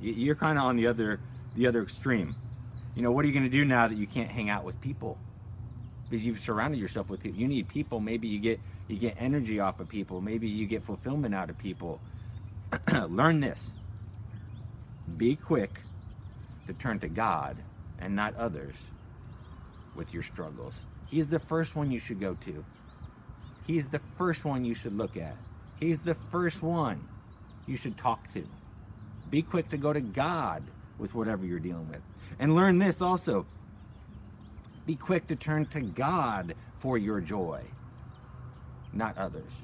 You're 0.00 0.34
kind 0.34 0.58
of 0.58 0.64
on 0.64 0.76
the 0.76 0.86
other 0.86 1.20
the 1.54 1.66
other 1.66 1.82
extreme. 1.82 2.34
You 2.94 3.02
know, 3.02 3.12
what 3.12 3.24
are 3.24 3.28
you 3.28 3.34
going 3.34 3.44
to 3.44 3.50
do 3.50 3.64
now 3.64 3.88
that 3.88 3.96
you 3.96 4.06
can't 4.06 4.30
hang 4.30 4.50
out 4.50 4.64
with 4.64 4.80
people? 4.80 5.18
Because 6.08 6.24
you've 6.24 6.38
surrounded 6.38 6.78
yourself 6.78 7.10
with 7.10 7.22
people. 7.22 7.38
You 7.38 7.48
need 7.48 7.68
people. 7.68 8.00
Maybe 8.00 8.28
you 8.28 8.38
get 8.38 8.60
you 8.88 8.96
get 8.96 9.16
energy 9.18 9.60
off 9.60 9.80
of 9.80 9.88
people. 9.88 10.20
Maybe 10.20 10.48
you 10.48 10.66
get 10.66 10.82
fulfillment 10.82 11.34
out 11.34 11.50
of 11.50 11.58
people. 11.58 12.00
Learn 13.08 13.40
this. 13.40 13.74
Be 15.16 15.36
quick 15.36 15.80
to 16.66 16.72
turn 16.74 16.98
to 17.00 17.08
God 17.08 17.56
and 17.98 18.14
not 18.14 18.36
others 18.36 18.86
with 19.94 20.12
your 20.12 20.22
struggles. 20.22 20.86
He's 21.06 21.28
the 21.28 21.38
first 21.38 21.76
one 21.76 21.90
you 21.90 22.00
should 22.00 22.20
go 22.20 22.34
to. 22.44 22.64
He's 23.66 23.88
the 23.88 23.98
first 23.98 24.44
one 24.44 24.64
you 24.64 24.74
should 24.74 24.96
look 24.96 25.16
at. 25.16 25.36
He's 25.80 26.02
the 26.02 26.14
first 26.14 26.62
one 26.62 27.06
you 27.66 27.76
should 27.76 27.96
talk 27.96 28.32
to. 28.32 28.46
Be 29.30 29.42
quick 29.42 29.68
to 29.70 29.76
go 29.76 29.92
to 29.92 30.00
God 30.00 30.62
with 30.98 31.14
whatever 31.14 31.44
you're 31.44 31.58
dealing 31.58 31.88
with. 31.88 32.00
And 32.38 32.54
learn 32.54 32.78
this 32.78 33.00
also. 33.00 33.46
Be 34.86 34.94
quick 34.94 35.26
to 35.28 35.36
turn 35.36 35.66
to 35.66 35.80
God 35.80 36.54
for 36.76 36.96
your 36.96 37.20
joy, 37.20 37.62
not 38.92 39.18
others. 39.18 39.62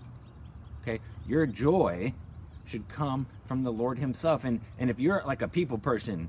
Okay? 0.83 0.99
Your 1.29 1.47
joy 1.47 2.13
should 2.65 2.89
come 2.89 3.27
from 3.45 3.63
the 3.63 3.73
Lord 3.73 3.99
Himself. 3.99 4.45
And, 4.45 4.61
and 4.79 4.91
if 4.91 4.99
you're 4.99 5.23
like 5.25 5.43
a 5.43 5.49
people 5.49 5.79
person 5.79 6.29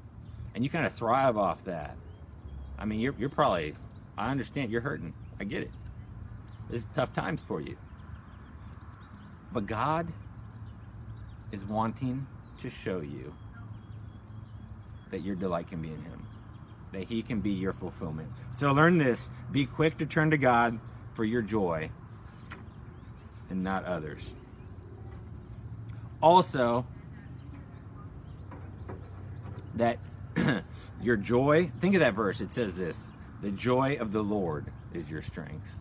and 0.56 0.64
you 0.64 0.70
kind 0.70 0.86
of 0.86 0.94
thrive 0.94 1.38
off 1.38 1.64
that, 1.66 1.96
I 2.78 2.86
mean, 2.86 3.00
you're, 3.00 3.16
you're 3.18 3.30
probably, 3.30 3.76
I 4.18 4.30
understand 4.30 4.72
you're 4.72 4.82
hurting. 4.82 5.14
I 5.40 5.44
get 5.46 5.64
it. 5.64 5.72
This 6.70 6.82
is 6.82 6.88
tough 6.94 7.14
times 7.14 7.42
for 7.42 7.62
you. 7.62 7.78
But 9.52 9.68
God 9.68 10.12
is 11.52 11.66
wanting 11.66 12.26
to 12.60 12.70
show 12.70 13.02
you 13.02 13.34
that 15.12 15.22
your 15.22 15.36
delight 15.36 15.68
can 15.68 15.82
be 15.82 15.90
in 15.90 16.02
Him, 16.02 16.26
that 16.92 17.04
He 17.04 17.22
can 17.22 17.40
be 17.40 17.52
your 17.52 17.74
fulfillment. 17.74 18.30
So 18.56 18.72
learn 18.72 18.98
this 18.98 19.30
be 19.52 19.66
quick 19.66 19.98
to 20.00 20.06
turn 20.06 20.32
to 20.32 20.38
God 20.38 20.80
for 21.14 21.24
your 21.24 21.44
joy 21.44 21.92
and 23.50 23.64
not 23.64 23.86
others. 23.86 24.34
Also, 26.22 26.88
that 29.76 30.00
your 31.04 31.18
joy, 31.18 31.72
think 31.80 31.96
of 31.96 32.00
that 32.00 32.14
verse. 32.14 32.42
It 32.42 32.52
says 32.52 32.78
this 32.78 33.12
the 33.42 33.52
joy 33.52 33.98
of 34.00 34.12
the 34.12 34.22
Lord 34.22 34.72
is 34.94 35.12
your 35.12 35.22
strength. 35.22 35.78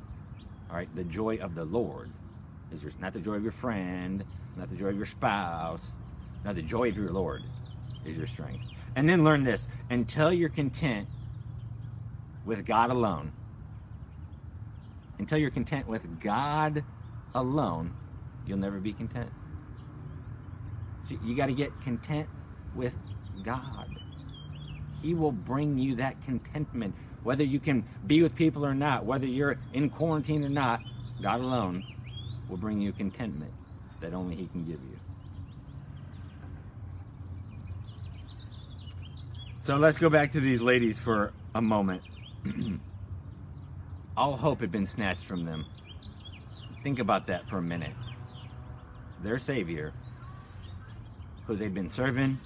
All 0.71 0.76
right, 0.76 0.95
the 0.97 1.05
joy 1.05 1.37
of 1.37 1.55
the 1.55 1.64
Lord 1.64 2.11
is 2.73 2.83
your, 2.83 2.93
not 3.00 3.12
the 3.12 3.21
joy 3.21 3.35
of 3.35 3.43
your 3.43 3.52
friend, 3.52 4.25
not 4.57 4.69
the 4.69 4.76
joy 4.76 4.88
of 4.88 4.97
your 4.97 5.07
spouse, 5.07 5.95
not 6.45 6.55
the 6.55 6.62
joy 6.62 6.88
of 6.88 6.97
your 6.97 7.11
Lord 7.11 7.43
is 8.05 8.17
your 8.17 8.26
strength. 8.26 8.64
And 8.97 9.09
then 9.09 9.25
learn 9.25 9.45
this 9.45 9.69
until 9.91 10.33
you're 10.33 10.49
content 10.49 11.09
with 12.45 12.67
God 12.67 12.91
alone, 12.91 13.33
until 15.19 15.38
you're 15.38 15.50
content 15.50 15.87
with 15.87 16.21
God 16.21 16.85
alone, 17.35 17.95
you'll 18.47 18.59
never 18.59 18.81
be 18.81 18.93
content. 18.93 19.31
So 21.09 21.17
you 21.23 21.37
got 21.37 21.47
to 21.47 21.52
get 21.52 21.81
content 21.83 22.29
with 22.75 22.99
God. 23.43 24.01
He 25.02 25.14
will 25.14 25.32
bring 25.32 25.78
you 25.78 25.97
that 25.97 26.23
contentment. 26.25 26.94
Whether 27.23 27.44
you 27.44 27.61
can 27.61 27.85
be 28.06 28.23
with 28.23 28.35
people 28.35 28.64
or 28.64 28.75
not, 28.75 29.04
whether 29.04 29.26
you're 29.26 29.59
in 29.73 29.90
quarantine 29.90 30.44
or 30.44 30.49
not, 30.49 30.80
God 31.21 31.40
alone 31.40 31.85
will 32.49 32.56
bring 32.56 32.80
you 32.80 32.92
contentment 32.92 33.52
that 34.00 34.14
only 34.14 34.37
He 34.37 34.47
can 34.47 34.64
give 34.64 34.80
you. 34.80 34.99
So 39.61 39.76
let's 39.76 39.97
go 39.97 40.11
back 40.11 40.32
to 40.32 40.40
these 40.40 40.61
ladies 40.61 40.99
for 40.99 41.32
a 41.54 41.62
moment. 41.62 42.02
All 44.16 44.37
hope 44.37 44.61
had 44.61 44.73
been 44.73 44.87
snatched 44.87 45.25
from 45.25 45.44
them. 45.44 45.66
Think 46.82 46.99
about 46.99 47.28
that 47.28 47.49
for 47.49 47.59
a 47.59 47.62
minute. 47.62 47.94
Their 49.23 49.38
Savior, 49.38 49.92
who 51.47 51.54
they'd 51.54 51.73
been 51.73 51.88
serving, 51.88 52.38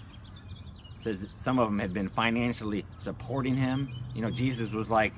says 1.06 1.28
some 1.36 1.60
of 1.60 1.68
them 1.68 1.78
had 1.78 1.94
been 1.94 2.08
financially 2.08 2.84
supporting 2.98 3.56
him. 3.56 3.94
You 4.12 4.22
know, 4.22 4.30
Jesus 4.30 4.72
was 4.72 4.90
like 4.90 5.14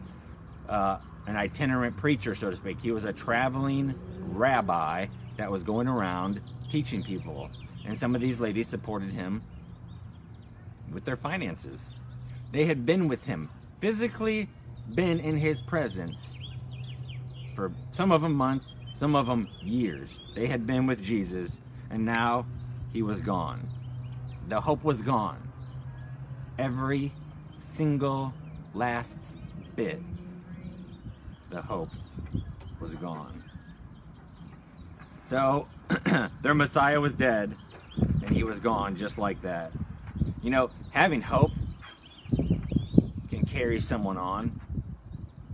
uh, 0.69 0.99
an 1.27 1.37
itinerant 1.37 1.97
preacher, 1.97 2.35
so 2.35 2.51
to 2.51 2.57
speak. 2.57 2.81
He 2.81 2.93
was 2.93 3.07
a 3.07 3.13
traveling 3.13 3.95
rabbi 4.21 5.07
that 5.39 5.51
was 5.51 5.63
going 5.63 5.89
around 5.89 6.43
teaching 6.69 7.03
people. 7.03 7.51
And 7.87 7.97
some 7.97 8.15
of 8.15 8.21
these 8.21 8.39
ladies 8.39 8.69
supported 8.69 9.11
him 9.11 9.43
with 10.93 11.07
their 11.07 11.17
finances. 11.17 11.89
They 12.53 12.67
had 12.67 12.85
been 12.85 13.09
with 13.09 13.25
him, 13.25 13.49
physically 13.81 14.49
been 14.95 15.21
in 15.21 15.37
his 15.37 15.63
presence 15.63 16.37
for 17.55 17.73
some 17.93 18.13
of 18.13 18.21
them 18.21 18.35
months, 18.35 18.75
some 18.93 19.15
of 19.15 19.27
them 19.27 19.49
years. 19.63 20.19
They 20.35 20.49
had 20.49 20.67
been 20.67 20.87
with 20.87 21.03
Jesus, 21.03 21.61
and 21.91 22.05
now 22.05 22.47
he 22.93 23.03
was 23.03 23.23
gone. 23.23 23.69
The 24.49 24.61
hope 24.61 24.85
was 24.85 25.03
gone. 25.03 25.48
Every 26.59 27.13
single 27.61 28.35
last 28.75 29.37
bit, 29.77 30.03
the 31.51 31.63
hope 31.63 31.91
was 32.81 32.97
gone. 32.97 33.45
So 35.27 35.69
their 36.43 36.55
Messiah 36.55 37.01
was 37.01 37.15
dead 37.15 37.55
and 37.97 38.31
he 38.31 38.43
was 38.43 38.59
gone 38.59 38.97
just 38.97 39.19
like 39.19 39.41
that. 39.43 39.73
You 40.43 40.51
know, 40.51 40.71
having 40.91 41.23
hope 41.23 41.53
can 43.29 43.47
carry 43.47 43.79
someone 43.79 44.17
on 44.17 44.61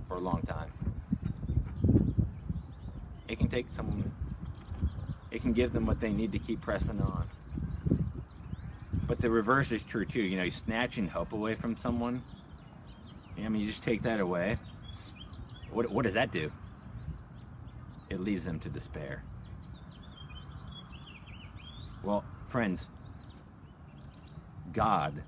for 0.08 0.16
a 0.16 0.20
long 0.20 0.42
time. 0.42 0.70
It 3.28 3.38
can 3.38 3.48
take 3.48 3.66
someone, 3.68 4.10
it 5.30 5.42
can 5.42 5.52
give 5.52 5.72
them 5.72 5.84
what 5.84 6.00
they 6.00 6.12
need 6.12 6.32
to 6.32 6.38
keep 6.38 6.62
pressing 6.62 7.00
on. 7.00 7.28
But 9.06 9.20
the 9.20 9.30
reverse 9.30 9.70
is 9.72 9.82
true 9.82 10.04
too. 10.04 10.22
You 10.22 10.36
know, 10.36 10.44
you're 10.44 10.52
snatching 10.52 11.08
hope 11.08 11.32
away 11.32 11.54
from 11.54 11.76
someone. 11.76 12.22
I 13.36 13.48
mean, 13.48 13.60
you 13.60 13.66
just 13.66 13.82
take 13.82 14.02
that 14.02 14.20
away. 14.20 14.58
What, 15.70 15.90
what 15.90 16.04
does 16.04 16.14
that 16.14 16.30
do? 16.30 16.50
It 18.08 18.20
leads 18.20 18.44
them 18.44 18.60
to 18.60 18.68
despair. 18.68 19.24
Well, 22.02 22.24
friends, 22.48 22.88
God 24.72 25.22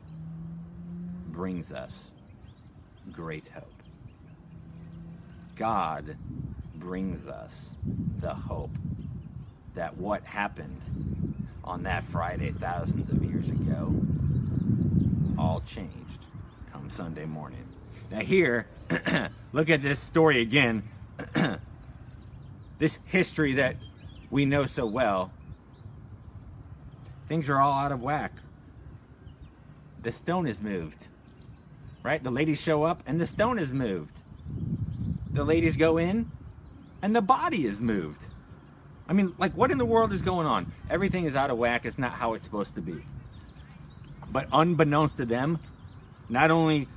brings 1.29 1.73
us 1.73 2.11
great 3.13 3.49
hope. 3.49 3.83
God 5.57 6.17
brings 6.75 7.27
us 7.27 7.77
the 8.21 8.35
hope 8.35 8.77
that 9.75 9.97
what 9.97 10.25
happened 10.25 10.81
on 11.65 11.83
that 11.85 12.05
Friday 12.05 12.53
thousands 12.53 13.11
of 13.11 13.26
years 13.37 13.51
ago. 13.51 13.95
All 15.37 15.61
changed 15.61 16.27
come 16.73 16.89
Sunday 16.89 17.27
morning. 17.27 17.67
Now, 18.11 18.21
here, 18.21 18.67
look 19.53 19.69
at 19.69 19.83
this 19.83 20.01
story 20.01 20.41
again. 20.41 20.85
this 22.79 22.99
history 23.05 23.53
that 23.55 23.77
we 24.31 24.47
know 24.47 24.65
so 24.65 24.87
well. 24.87 25.33
Things 27.29 27.51
are 27.51 27.61
all 27.61 27.75
out 27.75 27.93
of 27.93 28.03
whack. 28.03 28.33
The 30.03 30.13
stone 30.13 30.47
is 30.47 30.63
moved, 30.63 31.09
right? 32.03 32.23
The 32.23 32.31
ladies 32.31 32.63
show 32.63 32.85
up 32.85 33.03
and 33.07 33.21
the 33.21 33.27
stone 33.27 33.59
is 33.59 33.71
moved. 33.71 34.21
The 35.31 35.45
ladies 35.45 35.77
go 35.77 35.99
in 35.99 36.31
and 37.03 37.15
the 37.15 37.21
body 37.21 37.67
is 37.67 37.83
moved. 37.83 38.25
I 39.07 39.13
mean, 39.13 39.35
like, 39.37 39.55
what 39.55 39.71
in 39.71 39.77
the 39.77 39.85
world 39.85 40.13
is 40.15 40.23
going 40.23 40.47
on? 40.47 40.73
Everything 40.89 41.27
is 41.27 41.37
out 41.37 41.51
of 41.51 41.59
whack. 41.59 41.85
It's 41.85 41.99
not 41.99 42.13
how 42.13 42.33
it's 42.33 42.45
supposed 42.47 42.75
to 42.77 42.81
be. 42.81 43.03
But 44.31 44.49
unbeknownst 44.53 45.17
to 45.19 45.25
them, 45.25 45.59
not 46.29 46.51
only 46.51 46.89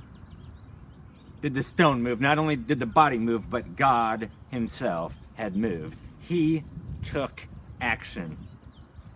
did 1.42 1.54
the 1.54 1.62
stone 1.62 2.02
move, 2.02 2.20
not 2.20 2.38
only 2.38 2.56
did 2.56 2.80
the 2.80 2.86
body 2.86 3.18
move, 3.18 3.48
but 3.48 3.76
God 3.76 4.30
Himself 4.50 5.16
had 5.34 5.56
moved. 5.56 5.98
He 6.20 6.64
took 7.02 7.46
action. 7.80 8.36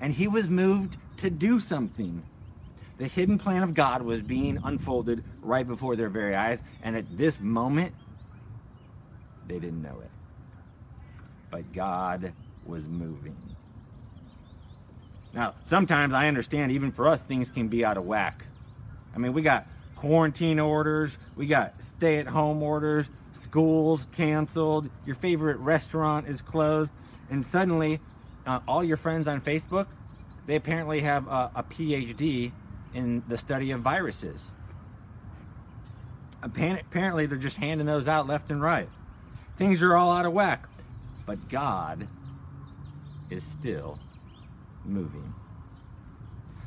And 0.00 0.12
He 0.12 0.26
was 0.28 0.49
moved 0.49 0.97
to 1.18 1.30
do 1.30 1.61
something. 1.61 2.23
The 2.97 3.09
hidden 3.09 3.38
plan 3.38 3.62
of 3.62 3.75
God 3.75 4.02
was 4.02 4.23
being 4.23 4.59
unfolded 4.62 5.25
right 5.42 5.66
before 5.66 5.97
their 5.97 6.09
very 6.09 6.35
eyes. 6.35 6.62
And 6.83 6.97
at 6.97 7.16
this 7.16 7.40
moment, 7.40 7.94
they 9.47 9.59
didn't 9.59 9.83
know 9.83 10.00
it. 10.00 10.11
But 11.50 11.73
God 11.73 12.33
was 12.64 12.88
moving. 12.88 13.53
Now, 15.34 15.54
sometimes 15.64 16.14
I 16.14 16.28
understand, 16.28 16.70
even 16.72 16.92
for 16.92 17.08
us, 17.08 17.24
things 17.24 17.50
can 17.50 17.68
be 17.68 17.84
out 17.84 17.96
of 17.96 18.04
whack. 18.04 18.46
I 19.14 19.18
mean, 19.18 19.32
we 19.32 19.42
got 19.42 19.66
quarantine 19.96 20.60
orders, 20.60 21.18
we 21.34 21.46
got 21.46 21.82
stay 21.82 22.18
at 22.18 22.28
home 22.28 22.62
orders, 22.62 23.10
schools 23.32 24.06
canceled, 24.12 24.88
your 25.04 25.16
favorite 25.16 25.58
restaurant 25.58 26.28
is 26.28 26.40
closed, 26.40 26.92
and 27.30 27.44
suddenly 27.44 28.00
uh, 28.46 28.60
all 28.68 28.84
your 28.84 28.96
friends 28.96 29.26
on 29.26 29.40
Facebook, 29.40 29.86
they 30.46 30.56
apparently 30.56 31.00
have 31.00 31.26
a, 31.26 31.50
a 31.56 31.62
PhD 31.64 32.52
in 32.92 33.24
the 33.26 33.36
study 33.36 33.70
of 33.72 33.80
viruses. 33.80 34.52
Apparently, 36.42 37.26
they're 37.26 37.38
just 37.38 37.56
handing 37.56 37.86
those 37.86 38.06
out 38.06 38.26
left 38.26 38.50
and 38.50 38.60
right. 38.60 38.88
Things 39.56 39.82
are 39.82 39.96
all 39.96 40.12
out 40.12 40.26
of 40.26 40.32
whack. 40.32 40.68
But 41.26 41.48
God 41.48 42.06
is 43.30 43.42
still 43.42 43.98
moving. 44.84 45.34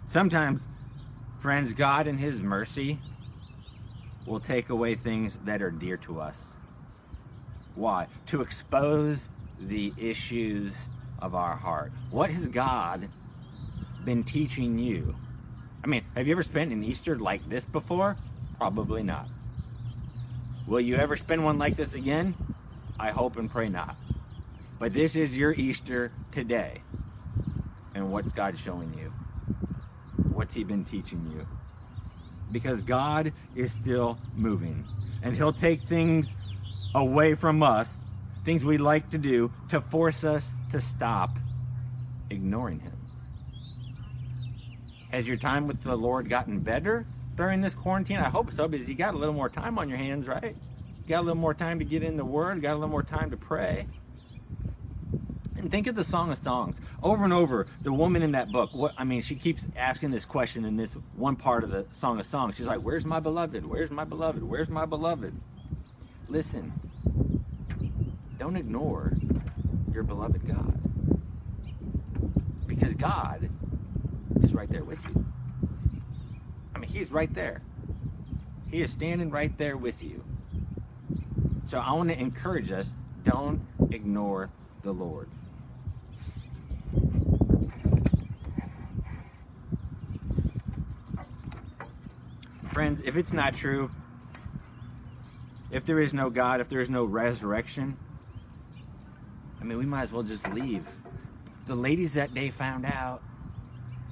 Sometimes, 0.05 0.67
friends, 1.39 1.73
God 1.73 2.07
in 2.07 2.17
His 2.17 2.41
mercy 2.41 2.99
will 4.25 4.39
take 4.39 4.69
away 4.69 4.95
things 4.95 5.39
that 5.45 5.61
are 5.61 5.71
dear 5.71 5.97
to 5.97 6.19
us. 6.19 6.55
Why? 7.75 8.07
To 8.27 8.41
expose 8.41 9.29
the 9.59 9.93
issues 9.97 10.89
of 11.19 11.35
our 11.35 11.55
heart. 11.55 11.91
What 12.11 12.29
has 12.29 12.47
God 12.49 13.09
been 14.03 14.23
teaching 14.23 14.79
you? 14.79 15.15
I 15.83 15.87
mean, 15.87 16.03
have 16.15 16.27
you 16.27 16.33
ever 16.33 16.43
spent 16.43 16.71
an 16.71 16.83
Easter 16.83 17.17
like 17.17 17.47
this 17.49 17.65
before? 17.65 18.17
Probably 18.57 19.03
not. 19.03 19.27
Will 20.65 20.81
you 20.81 20.95
ever 20.95 21.15
spend 21.15 21.43
one 21.43 21.57
like 21.57 21.77
this 21.77 21.93
again? 21.93 22.35
I 22.99 23.11
hope 23.11 23.37
and 23.37 23.49
pray 23.49 23.69
not. 23.69 23.95
But 24.79 24.93
this 24.93 25.15
is 25.15 25.37
your 25.37 25.53
Easter 25.53 26.11
today. 26.31 26.81
And 27.97 28.11
what's 28.11 28.31
God 28.31 28.59
showing 28.59 28.93
you? 28.93 29.11
What's 30.31 30.53
He 30.53 30.63
been 30.63 30.85
teaching 30.85 31.31
you? 31.33 31.47
Because 32.51 32.81
God 32.81 33.33
is 33.55 33.71
still 33.71 34.19
moving. 34.35 34.85
And 35.23 35.35
He'll 35.35 35.51
take 35.51 35.81
things 35.81 36.37
away 36.93 37.33
from 37.33 37.63
us, 37.63 38.03
things 38.45 38.63
we 38.63 38.77
like 38.77 39.09
to 39.09 39.17
do, 39.17 39.51
to 39.69 39.81
force 39.81 40.23
us 40.23 40.53
to 40.69 40.79
stop 40.79 41.39
ignoring 42.29 42.81
Him. 42.81 42.93
Has 45.09 45.27
your 45.27 45.37
time 45.37 45.65
with 45.65 45.81
the 45.81 45.95
Lord 45.95 46.29
gotten 46.29 46.59
better 46.59 47.07
during 47.35 47.61
this 47.61 47.73
quarantine? 47.73 48.17
I 48.17 48.29
hope 48.29 48.53
so, 48.53 48.67
because 48.67 48.87
you 48.87 48.93
got 48.93 49.15
a 49.15 49.17
little 49.17 49.33
more 49.33 49.49
time 49.49 49.79
on 49.79 49.89
your 49.89 49.97
hands, 49.97 50.27
right? 50.27 50.55
You 50.55 51.09
got 51.09 51.21
a 51.21 51.25
little 51.25 51.35
more 51.35 51.55
time 51.55 51.79
to 51.79 51.85
get 51.85 52.03
in 52.03 52.15
the 52.15 52.25
Word, 52.25 52.61
got 52.61 52.73
a 52.73 52.75
little 52.75 52.89
more 52.89 53.01
time 53.01 53.31
to 53.31 53.37
pray. 53.37 53.87
And 55.57 55.71
think 55.71 55.87
of 55.87 55.95
the 55.95 56.03
Song 56.03 56.31
of 56.31 56.37
Songs. 56.37 56.77
Over 57.01 57.23
and 57.23 57.33
over, 57.33 57.67
the 57.81 57.91
woman 57.91 58.21
in 58.21 58.33
that 58.33 58.51
book, 58.51 58.69
what 58.73 58.93
I 58.97 59.03
mean, 59.03 59.21
she 59.21 59.35
keeps 59.35 59.67
asking 59.75 60.11
this 60.11 60.23
question 60.23 60.65
in 60.65 60.77
this 60.77 60.93
one 61.15 61.35
part 61.35 61.63
of 61.63 61.71
the 61.71 61.87
Song 61.91 62.19
of 62.19 62.25
Songs. 62.25 62.57
She's 62.57 62.67
like, 62.67 62.81
Where's 62.81 63.05
my 63.05 63.19
beloved? 63.19 63.65
Where's 63.65 63.89
my 63.89 64.03
beloved? 64.03 64.43
Where's 64.43 64.69
my 64.69 64.85
beloved? 64.85 65.33
Listen, 66.27 66.73
don't 68.37 68.55
ignore 68.55 69.13
your 69.93 70.03
beloved 70.03 70.47
God. 70.47 70.79
Because 72.67 72.93
God 72.93 73.49
is 74.43 74.53
right 74.53 74.69
there 74.69 74.83
with 74.83 75.03
you. 75.05 75.25
I 76.75 76.79
mean, 76.79 76.89
He's 76.89 77.11
right 77.11 77.33
there. 77.33 77.61
He 78.69 78.81
is 78.81 78.91
standing 78.91 79.31
right 79.31 79.57
there 79.57 79.77
with 79.77 80.03
you. 80.03 80.23
So 81.65 81.79
I 81.79 81.93
want 81.93 82.09
to 82.09 82.19
encourage 82.19 82.71
us 82.71 82.93
don't 83.23 83.61
ignore 83.91 84.51
the 84.83 84.93
Lord. 84.93 85.29
Friends, 92.77 93.01
if 93.03 93.17
it's 93.17 93.33
not 93.33 93.55
true, 93.55 93.89
if 95.71 95.83
there 95.87 95.99
is 95.99 96.13
no 96.13 96.29
God, 96.29 96.61
if 96.61 96.69
there 96.69 96.79
is 96.79 96.91
no 96.91 97.05
resurrection, 97.05 97.97
I 99.59 99.63
mean, 99.63 99.79
we 99.79 99.85
might 99.87 100.03
as 100.03 100.11
well 100.11 100.21
just 100.21 100.47
leave. 100.53 100.87
The 101.65 101.73
ladies 101.73 102.13
that 102.13 102.35
day 102.35 102.51
found 102.51 102.85
out 102.85 103.23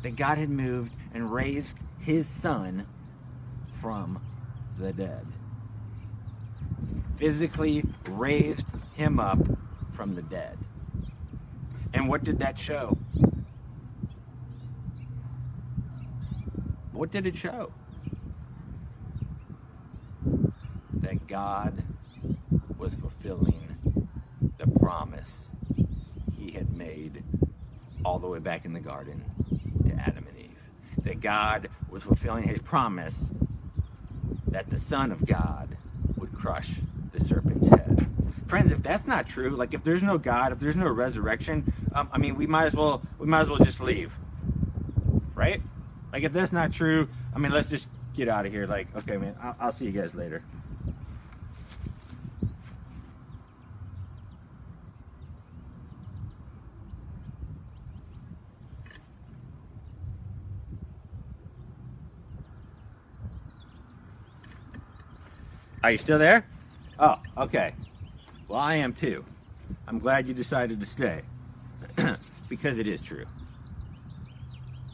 that 0.01 0.15
God 0.15 0.39
had 0.39 0.49
moved 0.49 0.95
and 1.13 1.31
raised 1.31 1.77
his 1.99 2.25
son 2.25 2.87
from 3.69 4.19
the 4.79 4.91
dead. 4.91 5.27
Physically 7.17 7.83
raised 8.09 8.73
him 8.95 9.19
up 9.19 9.45
from 9.93 10.15
the 10.15 10.23
dead. 10.23 10.57
And 11.93 12.09
what 12.09 12.23
did 12.23 12.39
that 12.39 12.59
show? 12.59 12.97
What 16.93 17.11
did 17.11 17.27
it 17.27 17.35
show? 17.35 17.71
That 21.01 21.24
God 21.35 21.83
was 22.77 22.95
fulfilling 22.95 24.07
the 24.57 24.67
promise 24.79 25.49
he 26.39 26.51
had 26.51 26.71
made 26.71 27.23
all 28.05 28.19
the 28.19 28.27
way 28.27 28.39
back 28.39 28.63
in 28.63 28.71
the 28.71 28.79
garden 28.79 29.25
to 29.85 29.93
Adam 29.95 30.25
and 30.29 30.39
Eve. 30.39 31.03
That 31.03 31.19
God 31.19 31.67
was 31.89 32.03
fulfilling 32.03 32.47
his 32.47 32.59
promise 32.59 33.31
that 34.47 34.69
the 34.69 34.79
Son 34.79 35.11
of 35.11 35.25
God 35.25 35.75
would 36.15 36.33
crush 36.33 36.75
the 37.11 37.19
serpent's 37.19 37.67
head. 37.67 38.07
Friends, 38.47 38.71
if 38.71 38.81
that's 38.81 39.05
not 39.05 39.27
true, 39.27 39.49
like 39.49 39.73
if 39.73 39.83
there's 39.83 40.03
no 40.03 40.17
God, 40.17 40.53
if 40.53 40.59
there's 40.59 40.77
no 40.77 40.87
resurrection, 40.87 41.73
um, 41.93 42.07
I 42.13 42.17
mean, 42.17 42.35
we 42.35 42.47
might 42.47 42.67
as 42.67 42.75
well 42.75 43.01
we 43.19 43.27
might 43.27 43.41
as 43.41 43.49
well 43.49 43.59
just 43.59 43.81
leave, 43.81 44.17
right? 45.33 45.61
Like 46.13 46.23
if 46.23 46.31
that's 46.31 46.53
not 46.53 46.71
true, 46.71 47.09
I 47.35 47.39
mean, 47.39 47.51
let's 47.51 47.69
just 47.69 47.89
get 48.15 48.29
out 48.29 48.45
of 48.45 48.53
here. 48.53 48.65
Like, 48.67 48.87
okay, 48.95 49.17
man, 49.17 49.35
I'll, 49.43 49.55
I'll 49.59 49.71
see 49.73 49.83
you 49.83 49.91
guys 49.91 50.15
later. 50.15 50.41
Are 65.85 65.91
you 65.91 65.99
still 65.99 66.17
there? 66.17 66.47
Oh, 66.97 67.19
okay. 67.37 67.75
Well, 68.47 68.59
I 68.59 68.77
am 68.77 68.91
too. 68.91 69.23
I'm 69.87 69.99
glad 69.99 70.27
you 70.27 70.33
decided 70.33 70.79
to 70.79 70.85
stay 70.87 71.21
because 72.49 72.79
it 72.79 72.87
is 72.87 73.03
true. 73.03 73.25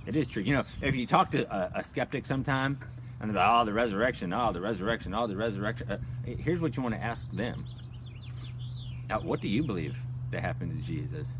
It 0.05 0.17
is 0.17 0.27
true. 0.27 0.43
You 0.43 0.55
know, 0.55 0.63
if 0.81 0.93
you 0.93 1.07
talk 1.07 1.31
to 1.31 1.49
a, 1.49 1.79
a 1.79 1.83
skeptic 1.85 2.25
sometime 2.25 2.77
and 3.21 3.29
they're 3.29 3.37
like, 3.37 3.61
oh, 3.61 3.63
the 3.63 3.71
resurrection, 3.71 4.33
oh, 4.33 4.51
the 4.51 4.59
resurrection, 4.59 5.13
oh, 5.13 5.27
the 5.27 5.37
resurrection, 5.37 5.89
uh, 5.89 5.97
here's 6.25 6.59
what 6.59 6.75
you 6.75 6.83
want 6.83 6.93
to 6.95 7.01
ask 7.01 7.31
them. 7.31 7.65
Now, 9.07 9.21
what 9.21 9.39
do 9.39 9.47
you 9.47 9.63
believe 9.63 9.97
that 10.31 10.41
happened 10.41 10.77
to 10.77 10.85
Jesus? 10.85 11.37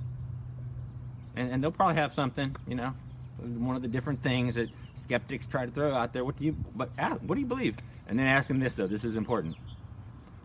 And, 1.36 1.52
and 1.52 1.62
they'll 1.62 1.74
probably 1.74 1.96
have 1.96 2.14
something, 2.14 2.56
you 2.70 2.76
know, 2.76 2.94
one 3.38 3.76
of 3.76 3.82
the 3.82 3.90
different 3.90 4.22
things 4.22 4.56
that 4.56 4.70
skeptics 4.96 5.46
try 5.46 5.66
to 5.66 5.72
throw 5.72 5.94
out 5.94 6.14
there. 6.14 6.24
What 6.24 6.38
do 6.38 6.46
you, 6.46 6.56
but 6.76 6.90
what 7.22 7.36
do 7.36 7.42
you 7.42 7.48
believe? 7.48 7.78
And 8.08 8.18
then 8.20 8.28
ask 8.28 8.48
them 8.48 8.60
this, 8.60 8.76
though. 8.76 8.88
This 8.88 9.04
is 9.04 9.16
important. 9.16 9.56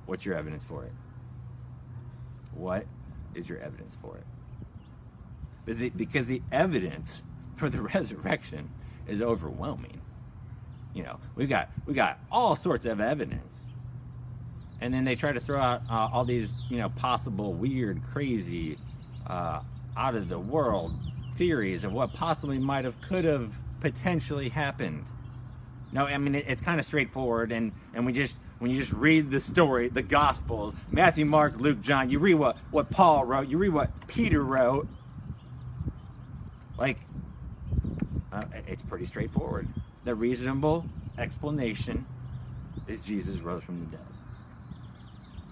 What's 0.06 0.24
your 0.24 0.36
evidence 0.36 0.64
for 0.64 0.84
it? 0.84 0.92
What 2.54 2.86
is 3.34 3.48
your 3.48 3.58
evidence 3.58 3.96
for 4.00 4.16
it? 4.16 5.96
Because 5.96 6.28
the 6.28 6.42
evidence 6.52 7.24
for 7.56 7.68
the 7.68 7.82
resurrection 7.94 8.70
is 9.06 9.20
overwhelming. 9.20 10.00
You 10.94 11.02
know, 11.02 11.18
we 11.34 11.46
got 11.46 11.68
we 11.84 11.92
got 11.92 12.18
all 12.32 12.56
sorts 12.56 12.86
of 12.86 13.00
evidence, 13.00 13.64
and 14.80 14.94
then 14.94 15.04
they 15.04 15.14
try 15.14 15.32
to 15.32 15.40
throw 15.40 15.60
out 15.60 15.82
uh, 15.90 16.08
all 16.10 16.24
these 16.24 16.52
you 16.70 16.78
know 16.78 16.88
possible 16.88 17.52
weird, 17.52 18.00
crazy, 18.12 18.78
uh, 19.26 19.60
out 19.96 20.14
of 20.14 20.28
the 20.28 20.38
world 20.38 20.94
theories 21.34 21.84
of 21.84 21.92
what 21.92 22.14
possibly 22.14 22.58
might 22.58 22.84
have 22.84 22.98
could 23.02 23.24
have 23.24 23.52
potentially 23.80 24.48
happened. 24.48 25.04
No, 25.92 26.06
I 26.06 26.18
mean 26.18 26.34
it, 26.34 26.44
it's 26.48 26.60
kind 26.60 26.80
of 26.80 26.86
straightforward, 26.86 27.52
and 27.52 27.72
and 27.94 28.06
we 28.06 28.12
just 28.12 28.36
when 28.58 28.70
you 28.70 28.76
just 28.76 28.92
read 28.92 29.30
the 29.30 29.40
story, 29.40 29.88
the 29.88 30.02
Gospels, 30.02 30.74
Matthew, 30.90 31.24
Mark, 31.24 31.56
Luke, 31.58 31.80
John, 31.80 32.10
you 32.10 32.18
read 32.18 32.34
what 32.34 32.56
what 32.70 32.90
Paul 32.90 33.24
wrote, 33.24 33.48
you 33.48 33.58
read 33.58 33.72
what 33.72 33.90
Peter 34.06 34.42
wrote. 34.42 34.88
Like, 36.78 36.98
uh, 38.32 38.44
it's 38.66 38.82
pretty 38.82 39.06
straightforward. 39.06 39.66
The 40.04 40.14
reasonable 40.14 40.84
explanation 41.16 42.06
is 42.86 43.00
Jesus 43.00 43.40
rose 43.40 43.64
from 43.64 43.80
the 43.80 43.96
dead. 43.96 44.06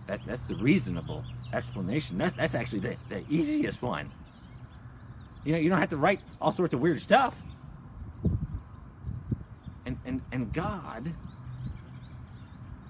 That, 0.06 0.20
that's 0.26 0.44
the 0.44 0.54
reasonable 0.56 1.24
explanation. 1.52 2.18
That, 2.18 2.36
that's 2.36 2.54
actually 2.54 2.80
the, 2.80 2.96
the 3.08 3.24
easiest 3.30 3.80
one. 3.80 4.10
You 5.44 5.52
know, 5.52 5.58
you 5.58 5.70
don't 5.70 5.78
have 5.78 5.90
to 5.90 5.96
write 5.96 6.20
all 6.40 6.52
sorts 6.52 6.74
of 6.74 6.80
weird 6.80 7.00
stuff. 7.00 7.40
And, 9.86 9.98
and, 10.04 10.22
and 10.32 10.52
God 10.52 11.12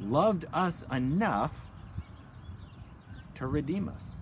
loved 0.01 0.45
us 0.53 0.85
enough 0.93 1.67
to 3.37 3.47
redeem 3.47 3.89
us. 3.89 4.19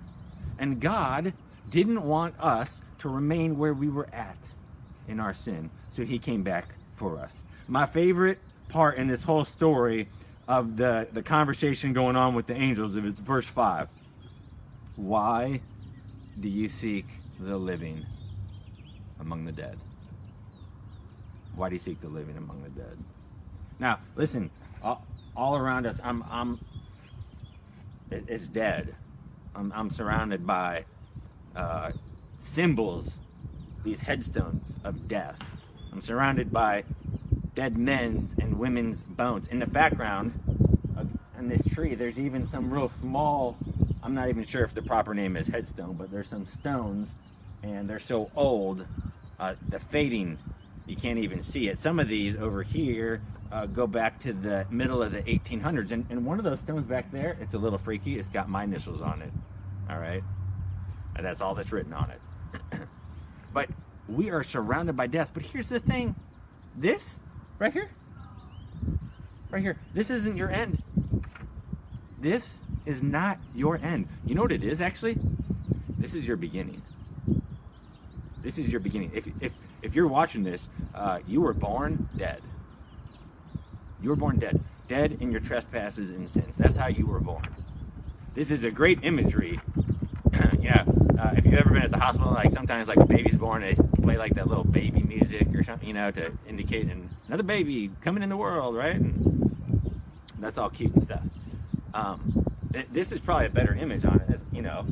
And 0.58 0.80
God 0.80 1.34
didn't 1.68 2.02
want 2.02 2.34
us 2.38 2.82
to 2.98 3.08
remain 3.08 3.58
where 3.58 3.74
we 3.74 3.88
were 3.88 4.08
at 4.12 4.36
in 5.08 5.18
our 5.18 5.34
sin, 5.34 5.70
so 5.90 6.04
he 6.04 6.18
came 6.18 6.42
back 6.42 6.74
for 6.94 7.18
us. 7.18 7.42
My 7.66 7.86
favorite 7.86 8.38
part 8.68 8.96
in 8.96 9.08
this 9.08 9.24
whole 9.24 9.44
story 9.44 10.08
of 10.48 10.76
the, 10.76 11.08
the 11.12 11.22
conversation 11.22 11.92
going 11.92 12.16
on 12.16 12.34
with 12.34 12.46
the 12.46 12.54
angels 12.54 12.96
is 12.96 13.14
verse 13.14 13.46
5. 13.46 13.88
Why 14.96 15.60
do 16.38 16.48
you 16.48 16.68
seek 16.68 17.06
the 17.38 17.56
living 17.56 18.06
among 19.18 19.44
the 19.44 19.52
dead? 19.52 19.78
Why 21.54 21.68
do 21.68 21.74
you 21.74 21.78
seek 21.78 22.00
the 22.00 22.08
living 22.08 22.36
among 22.36 22.62
the 22.62 22.70
dead? 22.70 22.98
Now, 23.78 23.98
listen, 24.16 24.50
all, 24.82 25.04
all 25.36 25.56
around 25.56 25.86
us, 25.86 26.00
I'm, 26.02 26.24
I'm, 26.30 26.58
it, 28.10 28.24
it's 28.28 28.48
dead. 28.48 28.96
I'm, 29.54 29.72
I'm 29.74 29.90
surrounded 29.90 30.46
by 30.46 30.84
uh, 31.54 31.92
symbols, 32.38 33.18
these 33.84 34.00
headstones 34.00 34.76
of 34.84 35.08
death. 35.08 35.38
I'm 35.92 36.00
surrounded 36.00 36.52
by 36.52 36.84
dead 37.54 37.76
men's 37.76 38.34
and 38.38 38.58
women's 38.58 39.02
bones. 39.02 39.48
In 39.48 39.58
the 39.58 39.66
background, 39.66 40.40
uh, 40.96 41.04
in 41.38 41.48
this 41.48 41.62
tree, 41.74 41.94
there's 41.94 42.18
even 42.18 42.48
some 42.48 42.72
real 42.72 42.88
small, 42.88 43.58
I'm 44.02 44.14
not 44.14 44.28
even 44.28 44.44
sure 44.44 44.64
if 44.64 44.72
the 44.72 44.82
proper 44.82 45.12
name 45.12 45.36
is 45.36 45.48
headstone, 45.48 45.94
but 45.94 46.10
there's 46.10 46.28
some 46.28 46.46
stones, 46.46 47.10
and 47.62 47.90
they're 47.90 47.98
so 47.98 48.30
old, 48.34 48.86
uh, 49.38 49.54
the 49.68 49.78
fading, 49.78 50.38
you 50.86 50.96
can't 50.96 51.18
even 51.18 51.40
see 51.40 51.68
it. 51.68 51.78
Some 51.78 51.98
of 51.98 52.08
these 52.08 52.36
over 52.36 52.62
here 52.62 53.22
uh, 53.50 53.66
go 53.66 53.86
back 53.86 54.20
to 54.20 54.32
the 54.32 54.66
middle 54.70 55.02
of 55.02 55.12
the 55.12 55.22
1800s, 55.22 55.92
and, 55.92 56.06
and 56.10 56.26
one 56.26 56.38
of 56.38 56.44
those 56.44 56.60
stones 56.60 56.84
back 56.84 57.12
there, 57.12 57.36
it's 57.40 57.54
a 57.54 57.58
little 57.58 57.78
freaky, 57.78 58.18
it's 58.18 58.28
got 58.28 58.48
my 58.48 58.64
initials 58.64 59.00
on 59.00 59.22
it, 59.22 59.32
all 59.88 59.98
right? 59.98 60.22
And 61.14 61.24
that's 61.24 61.40
all 61.40 61.54
that's 61.54 61.72
written 61.72 61.92
on 61.92 62.10
it. 62.10 62.80
but 63.52 63.68
we 64.08 64.30
are 64.30 64.42
surrounded 64.42 64.96
by 64.96 65.06
death. 65.06 65.30
But 65.32 65.44
here's 65.44 65.68
the 65.68 65.80
thing 65.80 66.14
this 66.76 67.20
right 67.58 67.72
here, 67.72 67.90
right 69.50 69.62
here, 69.62 69.78
this 69.94 70.10
isn't 70.10 70.36
your 70.36 70.50
end. 70.50 70.82
This 72.18 72.58
is 72.86 73.02
not 73.02 73.38
your 73.54 73.78
end. 73.78 74.08
You 74.24 74.34
know 74.34 74.42
what 74.42 74.52
it 74.52 74.64
is 74.64 74.80
actually? 74.80 75.18
This 75.98 76.14
is 76.14 76.26
your 76.26 76.36
beginning. 76.36 76.82
This 78.42 78.58
is 78.58 78.72
your 78.72 78.80
beginning. 78.80 79.12
If, 79.14 79.28
if, 79.40 79.56
if 79.82 79.94
you're 79.94 80.08
watching 80.08 80.44
this, 80.44 80.68
uh, 80.94 81.18
you 81.26 81.40
were 81.40 81.52
born 81.52 82.08
dead. 82.16 82.40
You 84.00 84.10
were 84.10 84.16
born 84.16 84.38
dead. 84.38 84.60
Dead 84.86 85.18
in 85.20 85.30
your 85.30 85.40
trespasses 85.40 86.10
and 86.10 86.28
sins. 86.28 86.56
That's 86.56 86.76
how 86.76 86.88
you 86.88 87.06
were 87.06 87.20
born. 87.20 87.46
This 88.34 88.50
is 88.50 88.64
a 88.64 88.70
great 88.70 89.00
imagery. 89.02 89.60
yeah, 90.60 90.84
uh, 91.18 91.32
if 91.36 91.44
you've 91.44 91.54
ever 91.54 91.70
been 91.70 91.82
at 91.82 91.90
the 91.90 91.98
hospital, 91.98 92.32
like 92.32 92.50
sometimes 92.50 92.88
like 92.88 92.98
a 92.98 93.04
baby's 93.04 93.36
born, 93.36 93.62
they 93.62 93.74
play 94.02 94.16
like 94.16 94.34
that 94.34 94.48
little 94.48 94.64
baby 94.64 95.02
music 95.02 95.48
or 95.54 95.62
something, 95.62 95.86
you 95.86 95.94
know, 95.94 96.10
to 96.10 96.32
indicate 96.48 96.86
an, 96.86 97.10
another 97.28 97.42
baby 97.42 97.90
coming 98.00 98.22
in 98.22 98.28
the 98.28 98.36
world, 98.36 98.74
right? 98.74 98.96
And 98.96 99.94
that's 100.38 100.58
all 100.58 100.70
cute 100.70 100.94
and 100.94 101.02
stuff. 101.02 101.22
Um, 101.94 102.46
th- 102.72 102.88
this 102.90 103.12
is 103.12 103.20
probably 103.20 103.46
a 103.46 103.50
better 103.50 103.74
image 103.74 104.04
on 104.04 104.20
it, 104.28 104.40
you 104.52 104.62
know. 104.62 104.86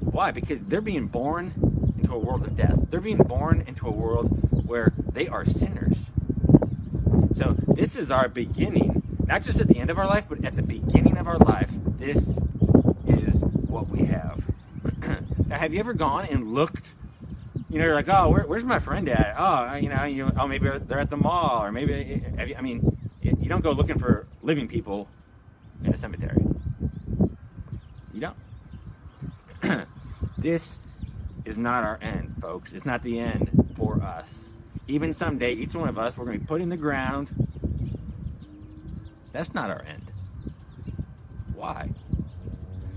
Why? 0.00 0.32
Because 0.32 0.60
they're 0.60 0.80
being 0.80 1.06
born 1.06 1.52
into 2.00 2.14
a 2.14 2.18
world 2.18 2.44
of 2.44 2.56
death. 2.56 2.86
They're 2.90 3.00
being 3.00 3.18
born 3.18 3.62
into 3.66 3.86
a 3.86 3.90
world 3.90 4.26
where 4.66 4.92
they 5.12 5.28
are 5.28 5.44
sinners. 5.44 6.06
So 7.34 7.54
this 7.68 7.96
is 7.96 8.10
our 8.10 8.28
beginning, 8.28 9.02
not 9.26 9.42
just 9.42 9.60
at 9.60 9.68
the 9.68 9.78
end 9.78 9.90
of 9.90 9.98
our 9.98 10.06
life, 10.06 10.26
but 10.28 10.44
at 10.44 10.56
the 10.56 10.62
beginning 10.62 11.16
of 11.16 11.26
our 11.26 11.38
life. 11.38 11.70
This 11.98 12.38
is 13.06 13.42
what 13.68 13.88
we 13.88 14.06
have. 14.06 14.44
now, 15.46 15.58
have 15.58 15.72
you 15.72 15.80
ever 15.80 15.94
gone 15.94 16.26
and 16.26 16.54
looked? 16.54 16.92
You 17.68 17.78
know, 17.78 17.84
you're 17.84 17.94
like, 17.94 18.08
oh, 18.08 18.30
where, 18.30 18.44
where's 18.44 18.64
my 18.64 18.80
friend 18.80 19.08
at? 19.08 19.34
Oh, 19.38 19.74
you 19.76 19.88
know, 19.88 20.04
you, 20.04 20.30
oh, 20.36 20.46
maybe 20.46 20.68
they're 20.68 20.98
at 20.98 21.10
the 21.10 21.16
mall, 21.16 21.64
or 21.64 21.70
maybe, 21.70 22.22
you, 22.38 22.54
I 22.56 22.60
mean, 22.60 22.98
you 23.22 23.48
don't 23.48 23.62
go 23.62 23.70
looking 23.72 23.98
for 23.98 24.26
living 24.42 24.66
people 24.66 25.08
in 25.84 25.92
a 25.92 25.96
cemetery. 25.96 26.42
You 28.12 28.20
don't. 29.62 29.86
this 30.38 30.80
is 31.50 31.58
not 31.58 31.82
our 31.82 31.98
end, 32.00 32.36
folks. 32.40 32.72
It's 32.72 32.86
not 32.86 33.02
the 33.02 33.18
end 33.18 33.74
for 33.76 34.00
us. 34.00 34.50
Even 34.86 35.12
someday, 35.12 35.52
each 35.52 35.74
one 35.74 35.88
of 35.88 35.98
us, 35.98 36.16
we're 36.16 36.24
going 36.24 36.38
to 36.38 36.40
be 36.40 36.46
put 36.46 36.60
in 36.60 36.68
the 36.68 36.76
ground. 36.76 37.34
That's 39.32 39.52
not 39.52 39.68
our 39.68 39.82
end. 39.82 40.12
Why? 41.54 41.90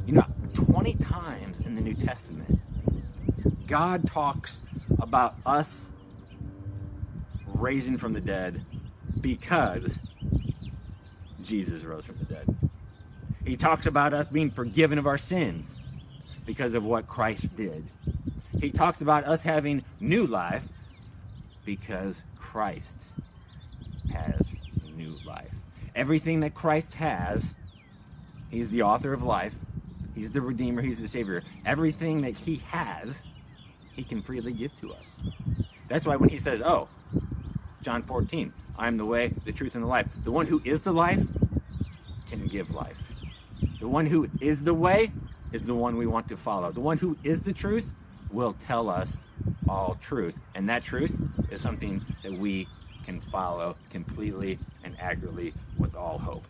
You 0.05 0.13
know, 0.13 0.25
20 0.53 0.93
times 0.95 1.59
in 1.61 1.75
the 1.75 1.81
New 1.81 1.95
Testament, 1.95 2.59
God 3.67 4.07
talks 4.07 4.61
about 5.01 5.35
us 5.45 5.91
raising 7.47 7.97
from 7.97 8.13
the 8.13 8.21
dead 8.21 8.63
because 9.19 9.99
Jesus 11.43 11.83
rose 11.83 12.05
from 12.05 12.19
the 12.19 12.25
dead. 12.25 12.55
He 13.45 13.57
talks 13.57 13.87
about 13.87 14.13
us 14.13 14.29
being 14.29 14.51
forgiven 14.51 14.99
of 14.99 15.07
our 15.07 15.17
sins 15.17 15.79
because 16.45 16.75
of 16.75 16.83
what 16.83 17.07
Christ 17.07 17.55
did. 17.55 17.87
He 18.59 18.71
talks 18.71 19.01
about 19.01 19.25
us 19.25 19.43
having 19.43 19.83
new 19.99 20.25
life 20.25 20.67
because 21.65 22.23
Christ 22.37 22.99
has 24.11 24.61
new 24.95 25.17
life. 25.25 25.53
Everything 25.95 26.41
that 26.41 26.53
Christ 26.53 26.95
has, 26.95 27.55
He's 28.49 28.69
the 28.69 28.83
author 28.83 29.13
of 29.13 29.23
life, 29.23 29.55
He's 30.15 30.31
the 30.31 30.41
Redeemer, 30.41 30.81
He's 30.81 31.01
the 31.01 31.07
Savior. 31.07 31.43
Everything 31.65 32.21
that 32.21 32.35
He 32.35 32.57
has, 32.67 33.23
He 33.95 34.03
can 34.03 34.21
freely 34.21 34.53
give 34.53 34.79
to 34.79 34.93
us. 34.93 35.19
That's 35.87 36.05
why 36.05 36.15
when 36.15 36.29
He 36.29 36.37
says, 36.37 36.61
Oh, 36.61 36.87
John 37.81 38.03
14, 38.03 38.53
I 38.77 38.87
am 38.87 38.97
the 38.97 39.05
way, 39.05 39.33
the 39.45 39.51
truth, 39.51 39.75
and 39.75 39.83
the 39.83 39.87
life, 39.87 40.07
the 40.23 40.31
one 40.31 40.47
who 40.47 40.61
is 40.63 40.81
the 40.81 40.93
life 40.93 41.25
can 42.29 42.47
give 42.47 42.71
life. 42.71 43.11
The 43.79 43.87
one 43.87 44.07
who 44.07 44.29
is 44.39 44.63
the 44.63 44.73
way 44.73 45.11
is 45.51 45.65
the 45.65 45.75
one 45.75 45.97
we 45.97 46.07
want 46.07 46.29
to 46.29 46.37
follow. 46.37 46.71
The 46.71 46.79
one 46.79 46.97
who 46.97 47.17
is 47.23 47.41
the 47.41 47.53
truth 47.53 47.93
will 48.33 48.53
tell 48.53 48.89
us 48.89 49.23
all 49.69 49.95
truth. 50.01 50.39
And 50.55 50.67
that 50.69 50.83
truth 50.83 51.15
is 51.51 51.61
something 51.61 52.03
that 52.23 52.33
we 52.33 52.67
can 53.05 53.19
follow 53.19 53.77
completely 53.91 54.59
and 54.83 54.95
accurately 54.99 55.53
with 55.77 55.95
all 55.95 56.17
hope. 56.17 56.45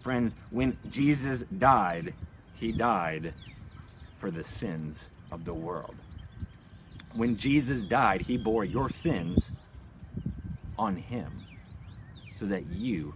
Friends, 0.00 0.34
when 0.50 0.76
Jesus 0.88 1.44
died, 1.44 2.14
he 2.54 2.72
died 2.72 3.34
for 4.18 4.30
the 4.30 4.44
sins 4.44 5.08
of 5.32 5.44
the 5.44 5.54
world. 5.54 5.96
When 7.14 7.36
Jesus 7.36 7.84
died, 7.84 8.22
he 8.22 8.36
bore 8.36 8.64
your 8.64 8.90
sins 8.90 9.50
on 10.78 10.96
him 10.96 11.44
so 12.36 12.46
that 12.46 12.66
you 12.66 13.14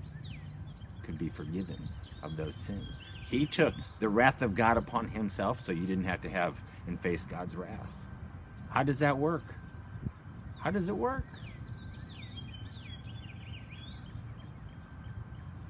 could 1.03 1.19
be 1.19 1.29
forgiven 1.29 1.89
of 2.23 2.37
those 2.37 2.55
sins. 2.55 3.01
He 3.29 3.47
took 3.47 3.75
the 3.99 4.09
wrath 4.09 4.43
of 4.43 4.55
God 4.55 4.77
upon 4.77 5.09
himself 5.09 5.61
so 5.61 5.73
you 5.73 5.87
didn't 5.87 6.05
have 6.05 6.23
to 6.23 6.31
have 6.31 6.61
and 6.87 6.99
face 7.01 7.25
God's 7.25 7.55
wrath. 7.55 7.89
How 8.71 8.83
does 8.83 8.99
that 9.01 9.19
work? 9.19 9.55
How 10.61 10.71
does 10.71 10.89
it 10.89 10.97
work? 10.97 11.27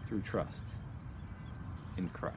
Through 0.07 0.23
trust 0.23 0.63
in 1.97 2.09
Christ. 2.09 2.37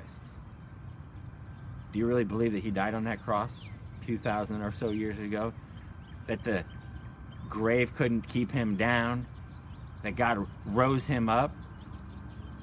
Do 1.92 2.00
you 2.00 2.06
really 2.06 2.24
believe 2.24 2.54
that 2.54 2.64
he 2.64 2.72
died 2.72 2.94
on 2.94 3.04
that 3.06 3.22
cross 3.22 3.66
2,000 4.06 4.62
or 4.62 4.72
so 4.72 4.90
years 4.90 5.20
ago? 5.20 5.54
That 6.28 6.44
the 6.44 6.64
grave 7.50 7.96
couldn't 7.96 8.28
keep 8.28 8.52
him 8.52 8.76
down, 8.76 9.26
that 10.04 10.16
God 10.16 10.48
rose 10.66 11.08
him 11.08 11.30
up, 11.30 11.54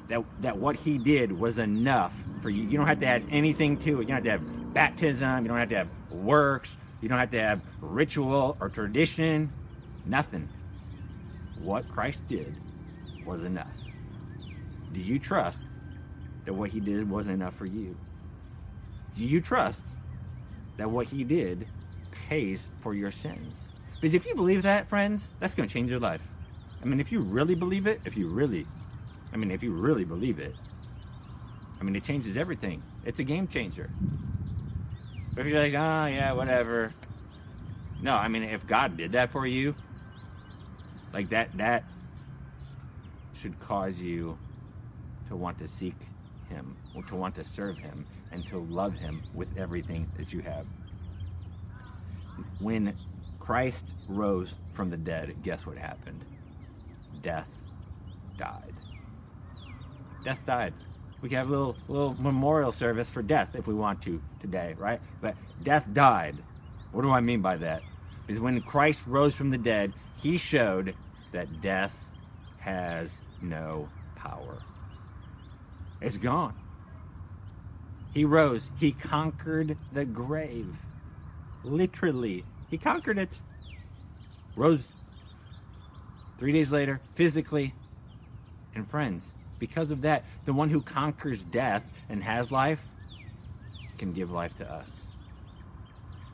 that, 0.09 0.25
that 0.41 0.57
what 0.57 0.77
he 0.77 0.99
did 0.99 1.33
was 1.33 1.59
enough 1.59 2.25
for 2.41 2.51
you. 2.51 2.65
You 2.65 2.79
don't 2.79 2.87
have 2.87 3.01
to 3.01 3.07
add 3.07 3.25
anything 3.31 3.77
to 3.79 4.01
it. 4.01 4.09
You 4.09 4.15
don't 4.15 4.17
have 4.17 4.25
to 4.25 4.31
have 4.31 4.75
baptism, 4.75 5.45
you 5.45 5.49
don't 5.49 5.59
have 5.59 5.69
to 5.69 5.77
have 5.77 5.89
works, 6.11 6.79
you 7.01 7.09
don't 7.09 7.19
have 7.19 7.31
to 7.31 7.41
have 7.41 7.61
ritual 7.81 8.57
or 8.61 8.69
tradition, 8.69 9.53
nothing. 10.05 10.49
What 11.61 11.89
Christ 11.89 12.27
did 12.29 12.55
was 13.25 13.45
enough. 13.45 13.73
Do 14.93 15.01
you 15.01 15.19
trust 15.19 15.71
that 16.45 16.55
what 16.55 16.71
he 16.71 16.81
did 16.81 17.11
was 17.11 17.29
enough 17.29 17.55
for 17.55 17.67
you? 17.67 17.97
Do 19.15 19.25
you 19.25 19.41
trust 19.41 19.87
that 20.77 20.91
what 20.91 21.09
he 21.09 21.25
did 21.25 21.67
pays 22.11 22.69
for 22.81 22.95
your 22.95 23.11
sins? 23.11 23.73
Because 23.95 24.15
if 24.15 24.27
you 24.27 24.35
believe 24.35 24.63
that, 24.63 24.89
friends, 24.89 25.31
that's 25.41 25.55
going 25.55 25.69
to 25.69 25.73
change 25.73 25.91
your 25.91 26.01
life. 26.01 26.23
I 26.81 26.87
mean, 26.87 27.01
if 27.01 27.11
you 27.11 27.21
really 27.21 27.55
believe 27.55 27.87
it, 27.87 28.01
if 28.05 28.17
you 28.17 28.29
really, 28.29 28.67
I 29.33 29.37
mean, 29.37 29.51
if 29.51 29.63
you 29.63 29.73
really 29.73 30.05
believe 30.05 30.39
it, 30.39 30.55
I 31.81 31.85
mean, 31.85 31.97
it 31.97 32.05
changes 32.05 32.37
everything. 32.37 32.83
It's 33.05 33.21
a 33.21 33.25
game 33.25 33.47
changer. 33.47 33.91
But 35.39 35.47
if 35.47 35.53
you're 35.53 35.63
like, 35.63 35.75
oh, 35.75 36.07
yeah, 36.07 36.33
whatever. 36.33 36.93
No, 38.03 38.17
I 38.17 38.27
mean, 38.27 38.43
if 38.43 38.67
God 38.67 38.97
did 38.97 39.13
that 39.13 39.31
for 39.31 39.47
you, 39.47 39.77
like 41.15 41.29
that, 41.29 41.57
that 41.59 41.85
should 43.37 43.61
cause 43.61 44.01
you 44.01 44.37
to 45.29 45.37
want 45.37 45.59
to 45.59 45.69
seek 45.69 45.95
Him, 46.49 46.77
or 46.93 47.05
to 47.05 47.15
want 47.15 47.37
to 47.37 47.45
serve 47.45 47.79
Him, 47.79 48.05
and 48.33 48.45
to 48.49 48.59
love 48.59 48.95
Him 48.95 49.23
with 49.33 49.57
everything 49.57 50.11
that 50.17 50.33
you 50.33 50.41
have. 50.41 50.67
When 52.59 52.97
Christ 53.39 53.95
rose 54.09 54.57
from 54.73 54.91
the 54.91 54.97
dead, 54.97 55.37
guess 55.45 55.65
what 55.65 55.79
happened? 55.79 56.25
Death 57.23 57.51
died. 58.37 58.75
Death 60.25 60.45
died. 60.45 60.75
We 61.21 61.29
can 61.29 61.39
have 61.39 61.49
a 61.49 61.51
little, 61.51 61.77
little 61.89 62.17
memorial 62.21 62.73
service 62.73 63.11
for 63.11 63.23
death 63.23 63.55
if 63.55 63.67
we 63.67 63.75
want 63.75 64.03
to 64.03 64.21
today, 64.41 64.75
right? 64.79 65.01
But 65.21 65.35
death 65.63 65.87
died. 65.93 66.37
What 66.93 67.03
do 67.03 67.11
I 67.11 67.21
mean 67.21 67.41
by 67.43 67.57
that? 67.57 67.83
Is 68.29 68.39
when 68.39 68.61
Christ 68.61 69.07
rose 69.07 69.35
from 69.35 69.51
the 69.51 69.59
dead, 69.59 69.95
he 70.17 70.39
showed 70.39 70.95
that 71.33 71.61
death 71.61 72.05
has 72.59 73.21
no 73.41 73.89
power. 74.15 74.63
It's 76.01 76.19
gone. 76.19 76.55
He 78.15 78.25
rose. 78.25 78.71
He 78.79 78.93
conquered 78.93 79.77
the 79.93 80.05
grave. 80.05 80.77
Literally, 81.65 82.45
he 82.71 82.79
conquered 82.79 83.19
it. 83.19 83.43
Rose 84.57 84.93
three 86.39 86.53
days 86.53 86.73
later, 86.73 87.01
physically. 87.15 87.75
And 88.75 88.89
friends, 88.89 89.35
because 89.59 89.91
of 89.91 90.03
that, 90.03 90.25
the 90.45 90.53
one 90.53 90.71
who 90.71 90.81
conquers 90.81 91.43
death 91.43 91.85
and 92.09 92.23
has 92.23 92.51
life 92.51 92.87
can 93.99 94.13
give 94.13 94.31
life 94.31 94.55
to 94.57 94.71
us. 94.71 95.09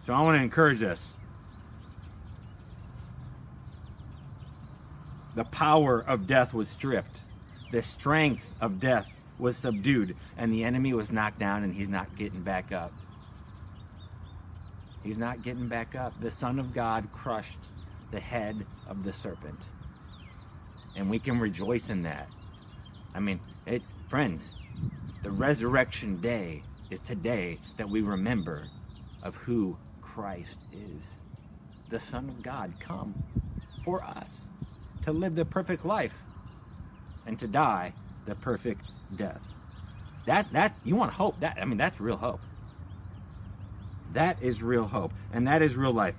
So 0.00 0.12
I 0.12 0.20
want 0.20 0.36
to 0.36 0.42
encourage 0.42 0.82
us. 0.82 1.16
The 5.34 5.44
power 5.44 5.98
of 5.98 6.26
death 6.26 6.54
was 6.54 6.68
stripped. 6.68 7.22
The 7.72 7.82
strength 7.82 8.48
of 8.60 8.78
death 8.78 9.08
was 9.38 9.56
subdued. 9.56 10.14
And 10.36 10.52
the 10.52 10.62
enemy 10.62 10.92
was 10.92 11.10
knocked 11.10 11.38
down 11.38 11.64
and 11.64 11.74
he's 11.74 11.88
not 11.88 12.16
getting 12.16 12.42
back 12.42 12.70
up. 12.70 12.92
He's 15.02 15.18
not 15.18 15.42
getting 15.42 15.68
back 15.68 15.94
up. 15.94 16.18
The 16.20 16.30
Son 16.30 16.58
of 16.58 16.72
God 16.72 17.08
crushed 17.12 17.58
the 18.10 18.20
head 18.20 18.64
of 18.86 19.04
the 19.04 19.12
serpent. 19.12 19.58
And 20.96 21.10
we 21.10 21.18
can 21.18 21.38
rejoice 21.40 21.90
in 21.90 22.02
that. 22.02 22.28
I 23.14 23.20
mean, 23.20 23.40
it, 23.66 23.82
friends, 24.08 24.52
the 25.22 25.30
resurrection 25.30 26.20
day 26.20 26.62
is 26.90 27.00
today 27.00 27.58
that 27.76 27.88
we 27.88 28.00
remember 28.00 28.66
of 29.22 29.36
who 29.36 29.78
Christ 30.02 30.58
is. 30.72 31.14
The 31.88 32.00
Son 32.00 32.28
of 32.28 32.42
God 32.42 32.74
come 32.80 33.14
for 33.84 34.02
us 34.02 34.48
to 35.02 35.12
live 35.12 35.34
the 35.34 35.44
perfect 35.44 35.84
life 35.84 36.22
and 37.26 37.38
to 37.38 37.46
die 37.46 37.92
the 38.26 38.34
perfect 38.34 38.80
death. 39.16 39.42
That 40.26 40.52
that 40.52 40.74
you 40.84 40.96
want 40.96 41.12
hope. 41.12 41.40
That 41.40 41.58
I 41.60 41.64
mean 41.66 41.78
that's 41.78 42.00
real 42.00 42.16
hope. 42.16 42.40
That 44.12 44.42
is 44.42 44.62
real 44.62 44.86
hope. 44.86 45.12
And 45.32 45.46
that 45.46 45.60
is 45.60 45.76
real 45.76 45.92
life. 45.92 46.14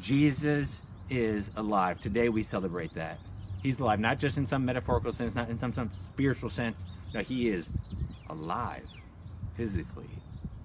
Jesus 0.00 0.82
is 1.08 1.50
alive. 1.56 2.00
Today 2.00 2.28
we 2.28 2.42
celebrate 2.42 2.94
that. 2.94 3.18
He's 3.62 3.80
alive, 3.80 4.00
not 4.00 4.18
just 4.18 4.38
in 4.38 4.46
some 4.46 4.64
metaphorical 4.64 5.12
sense, 5.12 5.34
not 5.34 5.48
in 5.48 5.58
some, 5.58 5.72
some 5.72 5.90
spiritual 5.92 6.50
sense. 6.50 6.84
No, 7.12 7.20
he 7.20 7.48
is 7.48 7.70
alive, 8.28 8.86
physically, 9.54 10.10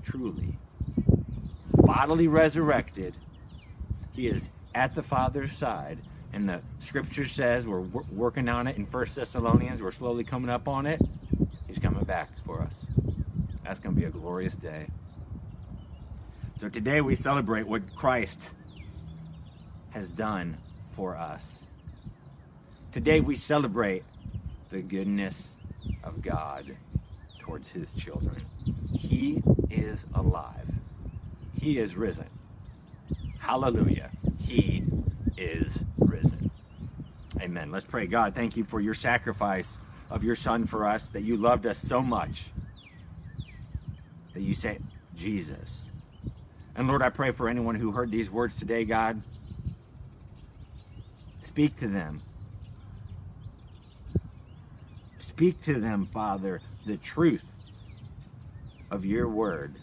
truly, 0.04 0.58
bodily 1.74 2.28
resurrected. 2.28 3.16
He 4.12 4.28
is 4.28 4.50
at 4.76 4.96
the 4.96 5.04
Father's 5.04 5.54
side. 5.54 6.00
And 6.34 6.50
the 6.50 6.62
scripture 6.80 7.26
says 7.26 7.68
we're 7.68 7.80
working 7.80 8.50
on 8.50 8.66
it 8.68 8.76
in 8.76 8.88
First 8.88 9.16
Thessalonians. 9.16 9.84
We're 9.84 9.92
slowly 9.92 10.24
coming 10.24 10.50
up 10.50 10.68
on 10.68 10.88
it. 10.88 11.00
He's 11.68 11.80
coming 11.80 12.04
back 12.06 12.30
for 12.46 12.62
us. 12.62 12.76
That's 13.64 13.80
going 13.80 13.96
to 13.96 14.02
be 14.02 14.08
a 14.08 14.10
glorious 14.10 14.56
day. 14.56 14.88
So 16.58 16.70
today 16.70 17.02
we 17.02 17.16
celebrate 17.16 17.68
what 17.68 17.96
Christ 17.96 18.54
has 19.92 20.10
done 20.10 20.58
for 20.90 21.16
us. 21.16 21.66
Today 22.94 23.22
we 23.22 23.34
celebrate 23.34 24.04
the 24.70 24.84
goodness 24.84 25.58
of 26.04 26.22
God 26.22 26.78
towards 27.40 27.72
his 27.72 27.92
children. 27.92 28.46
He 28.96 29.42
is 29.72 30.06
alive. 30.14 30.70
He 31.60 31.80
is 31.80 31.96
risen. 31.96 32.30
Hallelujah. 33.40 34.12
He 34.38 34.84
is 35.36 35.84
risen. 35.98 36.52
Amen. 37.42 37.72
Let's 37.72 37.84
pray. 37.84 38.06
God, 38.06 38.36
thank 38.36 38.56
you 38.56 38.64
for 38.64 38.80
your 38.80 38.94
sacrifice 38.94 39.80
of 40.12 40.24
your 40.24 40.36
son 40.36 40.68
for 40.68 40.88
us, 40.88 41.10
that 41.10 41.24
you 41.24 41.36
loved 41.36 41.66
us 41.66 41.80
so 41.80 42.00
much 42.00 42.52
that 44.36 44.42
you 44.42 44.54
sent 44.54 44.86
Jesus. 45.16 45.90
And 46.76 46.88
Lord, 46.88 47.02
I 47.02 47.10
pray 47.10 47.32
for 47.32 47.50
anyone 47.50 47.74
who 47.74 47.94
heard 47.94 48.12
these 48.12 48.30
words 48.30 48.56
today, 48.56 48.86
God. 48.86 49.24
Speak 51.42 51.76
to 51.78 51.88
them. 51.88 52.22
Speak 55.36 55.62
to 55.64 55.80
them, 55.80 56.06
Father, 56.06 56.62
the 56.86 56.96
truth 56.96 57.60
of 58.92 59.04
your 59.04 59.28
word. 59.28 59.74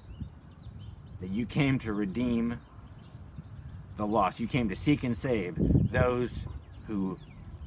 That 1.20 1.30
you 1.30 1.44
came 1.44 1.80
to 1.80 1.92
redeem 1.92 2.60
the 3.96 4.06
lost. 4.06 4.38
You 4.38 4.46
came 4.46 4.68
to 4.68 4.76
seek 4.76 5.02
and 5.02 5.16
save 5.16 5.56
those 5.58 6.46
who 6.86 7.18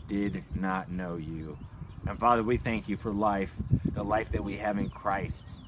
did 0.08 0.46
not 0.56 0.90
know 0.90 1.18
you. 1.18 1.58
And 2.08 2.18
Father, 2.18 2.42
we 2.42 2.56
thank 2.56 2.88
you 2.88 2.96
for 2.96 3.12
life, 3.12 3.58
the 3.94 4.04
life 4.04 4.32
that 4.32 4.46
we 4.46 4.58
have 4.58 4.78
in 4.78 4.90
Christ. 4.90 5.60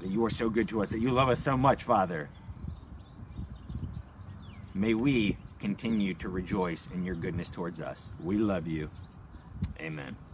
That 0.00 0.10
you 0.10 0.24
are 0.24 0.30
so 0.30 0.48
good 0.48 0.68
to 0.68 0.80
us, 0.80 0.90
that 0.90 1.00
you 1.00 1.10
love 1.10 1.28
us 1.28 1.40
so 1.40 1.56
much, 1.56 1.82
Father. 1.82 2.28
May 4.72 4.94
we 4.94 5.38
continue 5.58 6.14
to 6.14 6.28
rejoice 6.28 6.88
in 6.94 7.04
your 7.04 7.16
goodness 7.16 7.50
towards 7.50 7.80
us. 7.80 8.10
We 8.22 8.38
love 8.38 8.68
you. 8.68 8.90
Amen. 9.80 10.25